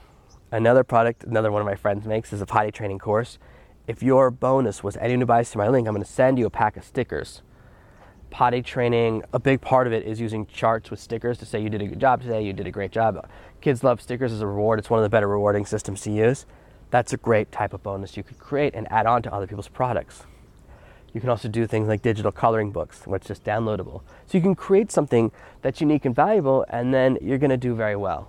another 0.52 0.84
product, 0.84 1.24
another 1.24 1.50
one 1.50 1.60
of 1.60 1.66
my 1.66 1.74
friends 1.74 2.06
makes 2.06 2.32
is 2.32 2.40
a 2.40 2.46
potty 2.46 2.70
training 2.70 3.00
course 3.00 3.38
if 3.86 4.02
your 4.02 4.30
bonus 4.30 4.82
was 4.82 4.96
anyone 4.96 5.20
who 5.20 5.26
buys 5.26 5.50
through 5.50 5.62
my 5.62 5.68
link, 5.68 5.86
I'm 5.86 5.94
going 5.94 6.04
to 6.04 6.10
send 6.10 6.38
you 6.38 6.46
a 6.46 6.50
pack 6.50 6.76
of 6.76 6.84
stickers. 6.84 7.42
Potty 8.30 8.62
training, 8.62 9.22
a 9.32 9.38
big 9.38 9.60
part 9.60 9.86
of 9.86 9.92
it 9.92 10.04
is 10.04 10.20
using 10.20 10.46
charts 10.46 10.90
with 10.90 10.98
stickers 10.98 11.38
to 11.38 11.46
say 11.46 11.60
you 11.60 11.68
did 11.68 11.82
a 11.82 11.86
good 11.86 12.00
job 12.00 12.22
today, 12.22 12.42
you 12.42 12.52
did 12.52 12.66
a 12.66 12.70
great 12.70 12.90
job. 12.90 13.28
Kids 13.60 13.84
love 13.84 14.00
stickers 14.00 14.32
as 14.32 14.40
a 14.40 14.46
reward. 14.46 14.78
It's 14.78 14.90
one 14.90 14.98
of 14.98 15.04
the 15.04 15.10
better 15.10 15.28
rewarding 15.28 15.66
systems 15.66 16.00
to 16.02 16.10
use. 16.10 16.46
That's 16.90 17.12
a 17.12 17.16
great 17.16 17.52
type 17.52 17.72
of 17.72 17.82
bonus 17.82 18.16
you 18.16 18.22
could 18.22 18.38
create 18.38 18.74
and 18.74 18.90
add 18.90 19.06
on 19.06 19.22
to 19.22 19.32
other 19.32 19.46
people's 19.46 19.68
products. 19.68 20.24
You 21.12 21.20
can 21.20 21.30
also 21.30 21.48
do 21.48 21.66
things 21.66 21.86
like 21.86 22.02
digital 22.02 22.32
coloring 22.32 22.72
books, 22.72 23.06
which 23.06 23.22
is 23.22 23.28
just 23.28 23.44
downloadable. 23.44 24.02
So 24.26 24.36
you 24.36 24.40
can 24.40 24.56
create 24.56 24.90
something 24.90 25.30
that's 25.62 25.80
unique 25.80 26.04
and 26.04 26.14
valuable, 26.14 26.66
and 26.68 26.92
then 26.92 27.18
you're 27.22 27.38
going 27.38 27.50
to 27.50 27.56
do 27.56 27.74
very 27.74 27.94
well. 27.94 28.28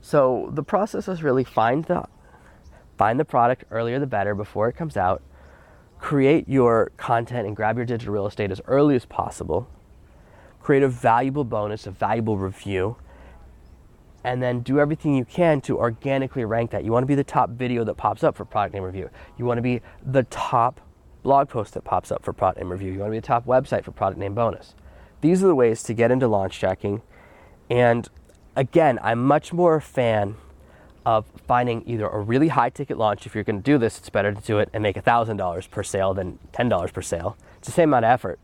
So 0.00 0.48
the 0.52 0.62
process 0.62 1.08
is 1.08 1.24
really 1.24 1.42
find 1.42 1.84
the 1.86 2.06
Find 3.00 3.18
the 3.18 3.24
product 3.24 3.64
earlier 3.70 3.98
the 3.98 4.06
better 4.06 4.34
before 4.34 4.68
it 4.68 4.74
comes 4.74 4.94
out. 4.94 5.22
Create 5.98 6.46
your 6.46 6.92
content 6.98 7.46
and 7.46 7.56
grab 7.56 7.78
your 7.78 7.86
digital 7.86 8.12
real 8.12 8.26
estate 8.26 8.50
as 8.50 8.60
early 8.66 8.94
as 8.94 9.06
possible. 9.06 9.70
Create 10.60 10.82
a 10.82 10.88
valuable 10.90 11.44
bonus, 11.44 11.86
a 11.86 11.90
valuable 11.90 12.36
review, 12.36 12.96
and 14.22 14.42
then 14.42 14.60
do 14.60 14.78
everything 14.78 15.14
you 15.14 15.24
can 15.24 15.62
to 15.62 15.78
organically 15.78 16.44
rank 16.44 16.72
that. 16.72 16.84
You 16.84 16.92
want 16.92 17.04
to 17.04 17.06
be 17.06 17.14
the 17.14 17.24
top 17.24 17.48
video 17.48 17.84
that 17.84 17.94
pops 17.94 18.22
up 18.22 18.36
for 18.36 18.44
product 18.44 18.74
name 18.74 18.82
review. 18.82 19.08
You 19.38 19.46
want 19.46 19.56
to 19.56 19.62
be 19.62 19.80
the 20.04 20.24
top 20.24 20.82
blog 21.22 21.48
post 21.48 21.72
that 21.72 21.84
pops 21.84 22.12
up 22.12 22.22
for 22.22 22.34
product 22.34 22.58
name 22.58 22.70
review. 22.70 22.92
You 22.92 22.98
want 22.98 23.08
to 23.08 23.12
be 23.12 23.20
the 23.20 23.26
top 23.26 23.46
website 23.46 23.82
for 23.82 23.92
product 23.92 24.20
name 24.20 24.34
bonus. 24.34 24.74
These 25.22 25.42
are 25.42 25.46
the 25.46 25.54
ways 25.54 25.82
to 25.84 25.94
get 25.94 26.10
into 26.10 26.28
launch 26.28 26.60
jacking. 26.60 27.00
And 27.70 28.06
again, 28.56 28.98
I'm 29.02 29.24
much 29.26 29.54
more 29.54 29.76
a 29.76 29.80
fan 29.80 30.36
of 31.10 31.26
finding 31.48 31.82
either 31.86 32.06
a 32.06 32.20
really 32.20 32.46
high 32.46 32.70
ticket 32.70 32.96
launch. 32.96 33.26
If 33.26 33.34
you're 33.34 33.42
going 33.42 33.60
to 33.60 33.62
do 33.62 33.78
this, 33.78 33.98
it's 33.98 34.08
better 34.08 34.32
to 34.32 34.40
do 34.40 34.60
it 34.60 34.68
and 34.72 34.80
make 34.80 34.94
$1,000 34.94 35.70
per 35.70 35.82
sale 35.82 36.14
than 36.14 36.38
$10 36.52 36.92
per 36.92 37.02
sale. 37.02 37.36
It's 37.58 37.66
the 37.66 37.72
same 37.72 37.88
amount 37.88 38.04
of 38.04 38.12
effort 38.12 38.38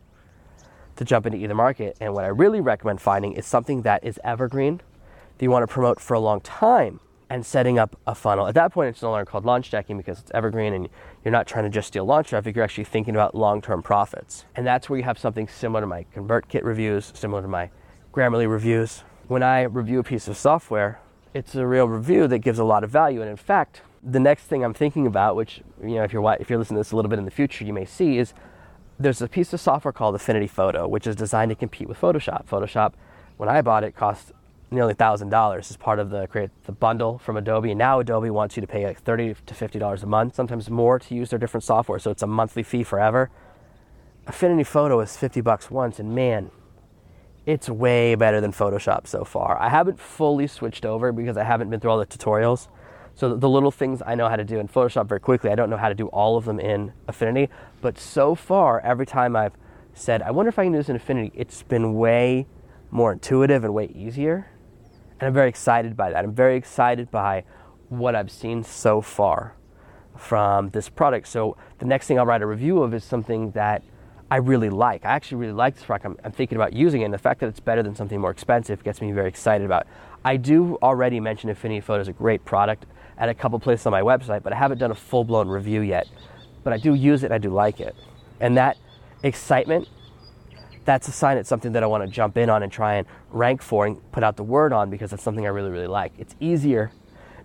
to 0.97 1.05
jump 1.05 1.25
into 1.25 1.37
either 1.37 1.55
market. 1.55 1.95
And 2.01 2.13
what 2.13 2.25
I 2.25 2.27
really 2.27 2.59
recommend 2.59 2.99
finding 2.99 3.33
is 3.33 3.45
something 3.45 3.83
that 3.83 4.03
is 4.03 4.19
evergreen 4.21 4.81
that 5.37 5.45
you 5.45 5.49
want 5.49 5.63
to 5.63 5.67
promote 5.67 6.01
for 6.01 6.13
a 6.13 6.19
long 6.19 6.41
time 6.41 6.99
and 7.29 7.45
setting 7.45 7.79
up 7.79 7.97
a 8.05 8.13
funnel. 8.13 8.47
At 8.47 8.55
that 8.55 8.73
point, 8.73 8.89
it's 8.89 9.01
no 9.01 9.11
longer 9.11 9.25
called 9.25 9.45
launch 9.45 9.71
jacking 9.71 9.95
because 9.95 10.19
it's 10.19 10.31
evergreen 10.33 10.73
and 10.73 10.89
you're 11.23 11.31
not 11.31 11.47
trying 11.47 11.63
to 11.63 11.69
just 11.69 11.87
steal 11.87 12.03
launch 12.03 12.27
traffic, 12.27 12.53
you're 12.53 12.65
actually 12.65 12.83
thinking 12.83 13.15
about 13.15 13.33
long 13.33 13.61
term 13.61 13.81
profits. 13.81 14.43
And 14.57 14.67
that's 14.67 14.89
where 14.89 14.97
you 14.99 15.05
have 15.05 15.17
something 15.17 15.47
similar 15.47 15.79
to 15.79 15.87
my 15.87 16.05
ConvertKit 16.13 16.65
reviews, 16.65 17.13
similar 17.15 17.41
to 17.41 17.47
my 17.47 17.69
Grammarly 18.13 18.49
reviews. 18.49 19.03
When 19.29 19.41
I 19.41 19.63
review 19.63 19.99
a 19.99 20.03
piece 20.03 20.27
of 20.27 20.35
software, 20.35 20.99
it's 21.37 21.55
a 21.55 21.67
real 21.67 21.87
review 21.87 22.27
that 22.27 22.39
gives 22.39 22.59
a 22.59 22.63
lot 22.63 22.83
of 22.83 22.89
value. 22.89 23.21
And 23.21 23.29
in 23.29 23.37
fact, 23.37 23.81
the 24.03 24.19
next 24.19 24.43
thing 24.45 24.63
I'm 24.63 24.73
thinking 24.73 25.05
about, 25.05 25.35
which 25.35 25.61
you 25.81 25.95
know, 25.95 26.03
if 26.03 26.11
you're 26.11 26.37
if 26.39 26.49
you're 26.49 26.59
listening 26.59 26.77
to 26.77 26.79
this 26.79 26.91
a 26.91 26.95
little 26.95 27.09
bit 27.09 27.19
in 27.19 27.25
the 27.25 27.31
future, 27.31 27.63
you 27.63 27.73
may 27.73 27.85
see 27.85 28.17
is 28.17 28.33
there's 28.99 29.21
a 29.21 29.27
piece 29.27 29.53
of 29.53 29.59
software 29.59 29.91
called 29.91 30.15
Affinity 30.15 30.47
Photo, 30.47 30.87
which 30.87 31.05
is 31.05 31.15
designed 31.15 31.49
to 31.49 31.55
compete 31.55 31.87
with 31.87 31.99
Photoshop. 32.01 32.47
Photoshop, 32.47 32.93
when 33.37 33.49
I 33.49 33.61
bought 33.61 33.83
it, 33.83 33.95
cost 33.95 34.31
nearly 34.71 34.93
thousand 34.93 35.29
dollars 35.29 35.69
as 35.69 35.77
part 35.77 35.99
of 35.99 36.09
the 36.09 36.27
create 36.27 36.49
the 36.65 36.71
bundle 36.71 37.19
from 37.19 37.37
Adobe. 37.37 37.71
And 37.71 37.77
now 37.77 37.99
Adobe 37.99 38.29
wants 38.31 38.57
you 38.57 38.61
to 38.61 38.67
pay 38.67 38.85
like 38.85 38.99
thirty 39.01 39.35
to 39.45 39.53
fifty 39.53 39.77
dollars 39.77 40.01
a 40.03 40.07
month, 40.07 40.35
sometimes 40.35 40.69
more, 40.69 40.97
to 40.99 41.15
use 41.15 41.29
their 41.29 41.39
different 41.39 41.63
software. 41.63 41.99
So 41.99 42.09
it's 42.09 42.23
a 42.23 42.27
monthly 42.27 42.63
fee 42.63 42.83
forever. 42.83 43.29
Affinity 44.25 44.63
Photo 44.63 44.99
is 45.01 45.15
fifty 45.15 45.41
bucks 45.41 45.69
once, 45.69 45.99
and 45.99 46.15
man, 46.15 46.51
it's 47.47 47.69
way 47.69 48.13
better 48.13 48.41
than 48.41 48.51
Photoshop 48.51 49.07
so 49.07 49.23
far. 49.23 49.57
I 49.59 49.69
haven't 49.69 49.97
fully 49.97 50.47
switched 50.47 50.85
over 50.85 51.13
because 51.13 51.37
I 51.37 51.45
haven't 51.45 51.69
been 51.69 51.79
through 51.79 51.91
all 51.91 51.97
the 51.97 52.05
tutorials. 52.05 52.67
So 53.15 53.35
the 53.37 53.49
little 53.49 53.71
things 53.71 54.01
I 54.05 54.15
know 54.15 54.27
how 54.27 54.35
to 54.35 54.43
do 54.43 54.59
in 54.59 54.67
Photoshop 54.67 55.07
very 55.07 55.21
quickly, 55.21 55.49
I 55.49 55.55
don't 55.55 55.69
know 55.69 55.77
how 55.77 55.87
to 55.87 55.95
do 55.95 56.07
all 56.07 56.35
of 56.35 56.43
them 56.43 56.59
in 56.59 56.91
Affinity. 57.07 57.49
But 57.79 57.97
so 57.97 58.35
far, 58.35 58.81
every 58.81 59.05
time 59.05 59.37
I've 59.37 59.53
said, 59.93 60.21
I 60.21 60.31
wonder 60.31 60.49
if 60.49 60.59
I 60.59 60.65
can 60.65 60.73
do 60.73 60.77
this 60.77 60.89
in 60.89 60.97
Affinity, 60.97 61.31
it's 61.33 61.63
been 61.63 61.95
way 61.95 62.47
more 62.91 63.13
intuitive 63.13 63.63
and 63.63 63.73
way 63.73 63.85
easier. 63.95 64.51
And 65.17 65.27
I'm 65.27 65.33
very 65.33 65.47
excited 65.47 65.95
by 65.95 66.11
that. 66.11 66.25
I'm 66.25 66.35
very 66.35 66.57
excited 66.57 67.09
by 67.09 67.45
what 67.87 68.13
I've 68.13 68.29
seen 68.29 68.61
so 68.61 68.99
far 68.99 69.55
from 70.17 70.71
this 70.71 70.89
product. 70.89 71.29
So 71.29 71.55
the 71.79 71.85
next 71.85 72.07
thing 72.07 72.19
I'll 72.19 72.25
write 72.25 72.41
a 72.41 72.45
review 72.45 72.83
of 72.83 72.93
is 72.93 73.05
something 73.05 73.51
that 73.51 73.83
I 74.29 74.37
really 74.37 74.69
like. 74.69 75.05
I 75.05 75.11
actually 75.11 75.37
really 75.37 75.53
like 75.53 75.75
this 75.75 75.83
product. 75.85 76.05
I'm, 76.05 76.17
I'm, 76.23 76.31
thinking 76.31 76.57
about 76.57 76.73
using 76.73 77.01
it, 77.01 77.05
and 77.05 77.13
the 77.13 77.17
fact 77.17 77.39
that 77.39 77.47
it's 77.47 77.61
better 77.61 77.81
than 77.81 77.95
something 77.95 78.19
more 78.19 78.31
expensive 78.31 78.83
gets 78.83 78.99
me 79.01 79.11
very 79.13 79.29
excited 79.29 79.63
about. 79.63 79.83
It. 79.83 79.87
I 80.25 80.35
do 80.35 80.77
already 80.81 81.19
mention 81.19 81.49
Affinity 81.49 81.79
Photo 81.79 82.01
is 82.01 82.09
a 82.09 82.13
great 82.13 82.43
product 82.43 82.85
at 83.17 83.29
a 83.29 83.33
couple 83.33 83.57
places 83.59 83.85
on 83.85 83.91
my 83.91 84.01
website, 84.01 84.43
but 84.43 84.51
I 84.51 84.57
haven't 84.57 84.79
done 84.79 84.91
a 84.91 84.95
full 84.95 85.23
blown 85.23 85.47
review 85.47 85.81
yet. 85.81 86.07
But 86.63 86.73
I 86.73 86.77
do 86.77 86.93
use 86.93 87.23
it, 87.23 87.27
and 87.27 87.33
I 87.33 87.37
do 87.37 87.49
like 87.49 87.79
it, 87.79 87.95
and 88.39 88.57
that 88.57 88.77
excitement. 89.23 89.87
That's 90.83 91.09
a 91.09 91.11
sign 91.11 91.37
it's 91.37 91.49
something 91.49 91.73
that 91.73 91.83
I 91.83 91.85
want 91.85 92.05
to 92.05 92.09
jump 92.09 92.37
in 92.37 92.49
on 92.49 92.63
and 92.63 92.71
try 92.71 92.95
and 92.95 93.05
rank 93.29 93.61
for 93.61 93.85
and 93.85 94.11
put 94.13 94.23
out 94.23 94.37
the 94.37 94.43
word 94.43 94.71
on 94.71 94.89
because 94.89 95.11
it's 95.11 95.21
something 95.21 95.45
I 95.45 95.49
really, 95.49 95.69
really 95.69 95.87
like. 95.87 96.13
It's 96.17 96.33
easier 96.39 96.93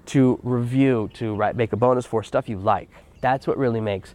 to 0.07 0.39
review, 0.45 1.11
to 1.15 1.35
write, 1.35 1.57
make 1.57 1.73
a 1.73 1.77
bonus 1.77 2.07
for 2.07 2.23
stuff 2.23 2.49
you 2.49 2.57
like. 2.57 2.89
That's 3.21 3.49
what 3.49 3.59
really 3.59 3.81
makes 3.81 4.15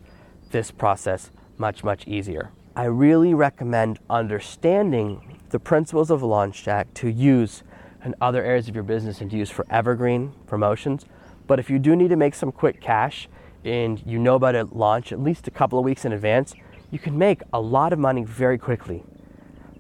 this 0.52 0.72
process 0.72 1.30
much, 1.60 1.84
much 1.84 2.08
easier. 2.08 2.52
I 2.76 2.86
really 2.86 3.34
recommend 3.34 4.00
understanding 4.10 5.40
the 5.50 5.60
principles 5.60 6.12
of 6.12 6.22
LaunchTrack 6.22 6.94
to 6.96 7.10
use 7.10 7.64
in 8.04 8.14
other 8.22 8.44
areas 8.44 8.68
of 8.68 8.76
your 8.76 8.84
business 8.84 9.22
and 9.22 9.32
to 9.32 9.38
use 9.38 9.50
for 9.50 9.66
evergreen 9.70 10.34
promotions. 10.46 11.06
But 11.48 11.60
if 11.60 11.70
you 11.70 11.80
do 11.80 11.96
need 11.96 12.10
to 12.10 12.16
make 12.16 12.36
some 12.36 12.52
quick 12.52 12.82
cash 12.82 13.28
and 13.64 14.02
you 14.06 14.20
know 14.20 14.36
about 14.36 14.56
a 14.56 14.66
launch 14.66 15.12
at 15.12 15.20
least 15.20 15.48
a 15.48 15.52
couple 15.52 15.80
of 15.80 15.86
weeks 15.86 16.06
in 16.06 16.12
advance, 16.12 16.54
you 16.92 17.00
can 17.00 17.18
make 17.18 17.42
a 17.52 17.60
lot 17.60 17.94
of 17.94 18.00
money 18.00 18.24
very 18.24 18.58
quickly 18.58 19.04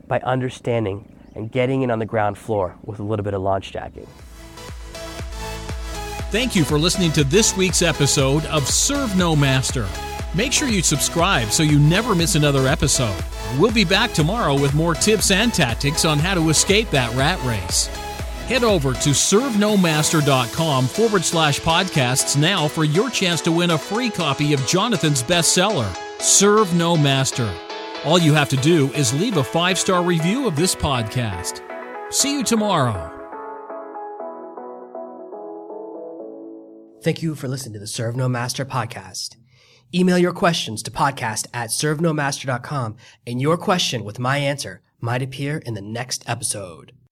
by 0.08 0.20
understanding 0.22 1.14
and 1.36 1.52
getting 1.52 1.84
in 1.84 1.92
on 1.92 2.00
the 2.00 2.06
ground 2.06 2.38
floor 2.38 2.76
with 2.84 3.00
a 3.00 3.04
little 3.04 3.24
bit 3.24 3.34
of 3.34 3.42
launch 3.42 3.72
jacking. 3.72 4.08
Thank 6.30 6.56
you 6.56 6.66
for 6.66 6.78
listening 6.78 7.12
to 7.14 7.24
this 7.24 7.56
week's 7.56 7.82
episode 7.82 8.46
of 8.48 8.68
Serve 8.68 9.16
No 9.16 9.36
Master. 9.36 9.88
Make 10.38 10.54
sure 10.54 10.68
you 10.68 10.84
subscribe 10.84 11.50
so 11.50 11.64
you 11.64 11.80
never 11.80 12.14
miss 12.14 12.36
another 12.36 12.68
episode. 12.68 13.26
We'll 13.58 13.72
be 13.72 13.84
back 13.84 14.14
tomorrow 14.14 14.54
with 14.54 14.76
more 14.76 14.94
tips 14.94 15.32
and 15.32 15.52
tactics 15.52 16.06
on 16.06 16.20
how 16.20 16.36
to 16.36 16.50
escape 16.50 16.92
that 16.92 17.12
rat 17.16 17.44
race. 17.44 17.88
Head 18.46 18.64
over 18.64 18.94
to 18.94 19.10
servenomaster.com 19.10 20.86
forward 20.86 21.26
slash 21.26 21.60
podcasts 21.60 22.40
now 22.40 22.68
for 22.68 22.84
your 22.84 23.10
chance 23.10 23.42
to 23.42 23.52
win 23.52 23.72
a 23.72 23.78
free 23.80 24.12
copy 24.12 24.54
of 24.54 24.66
Jonathan's 24.68 25.24
bestseller, 25.24 25.92
Serve 26.22 26.72
No 26.76 26.96
Master. 26.96 27.52
All 28.06 28.20
you 28.20 28.36
have 28.36 28.50
to 28.50 28.58
do 28.58 28.94
is 28.94 29.20
leave 29.20 29.38
a 29.38 29.44
five 29.44 29.80
star 29.80 30.04
review 30.04 30.48
of 30.48 30.56
this 30.56 30.76
podcast. 30.76 31.64
See 32.14 32.38
you 32.38 32.44
tomorrow. 32.44 33.12
Thank 37.02 37.24
you 37.24 37.34
for 37.34 37.48
listening 37.48 37.74
to 37.74 37.80
the 37.80 37.88
Serve 37.88 38.16
No 38.16 38.30
Master 38.30 38.66
podcast. 38.66 39.36
Email 39.96 40.18
your 40.18 40.34
questions 40.34 40.84
to 40.84 40.92
podcast 40.92 41.48
at 41.54 41.70
servenomaster.com 41.70 42.98
and 43.26 43.42
your 43.42 43.58
question 43.58 44.04
with 44.04 44.20
my 44.20 44.38
answer 44.38 44.82
might 45.00 45.22
appear 45.22 45.60
in 45.60 45.76
the 45.76 45.82
next 45.82 46.24
episode. 46.28 46.92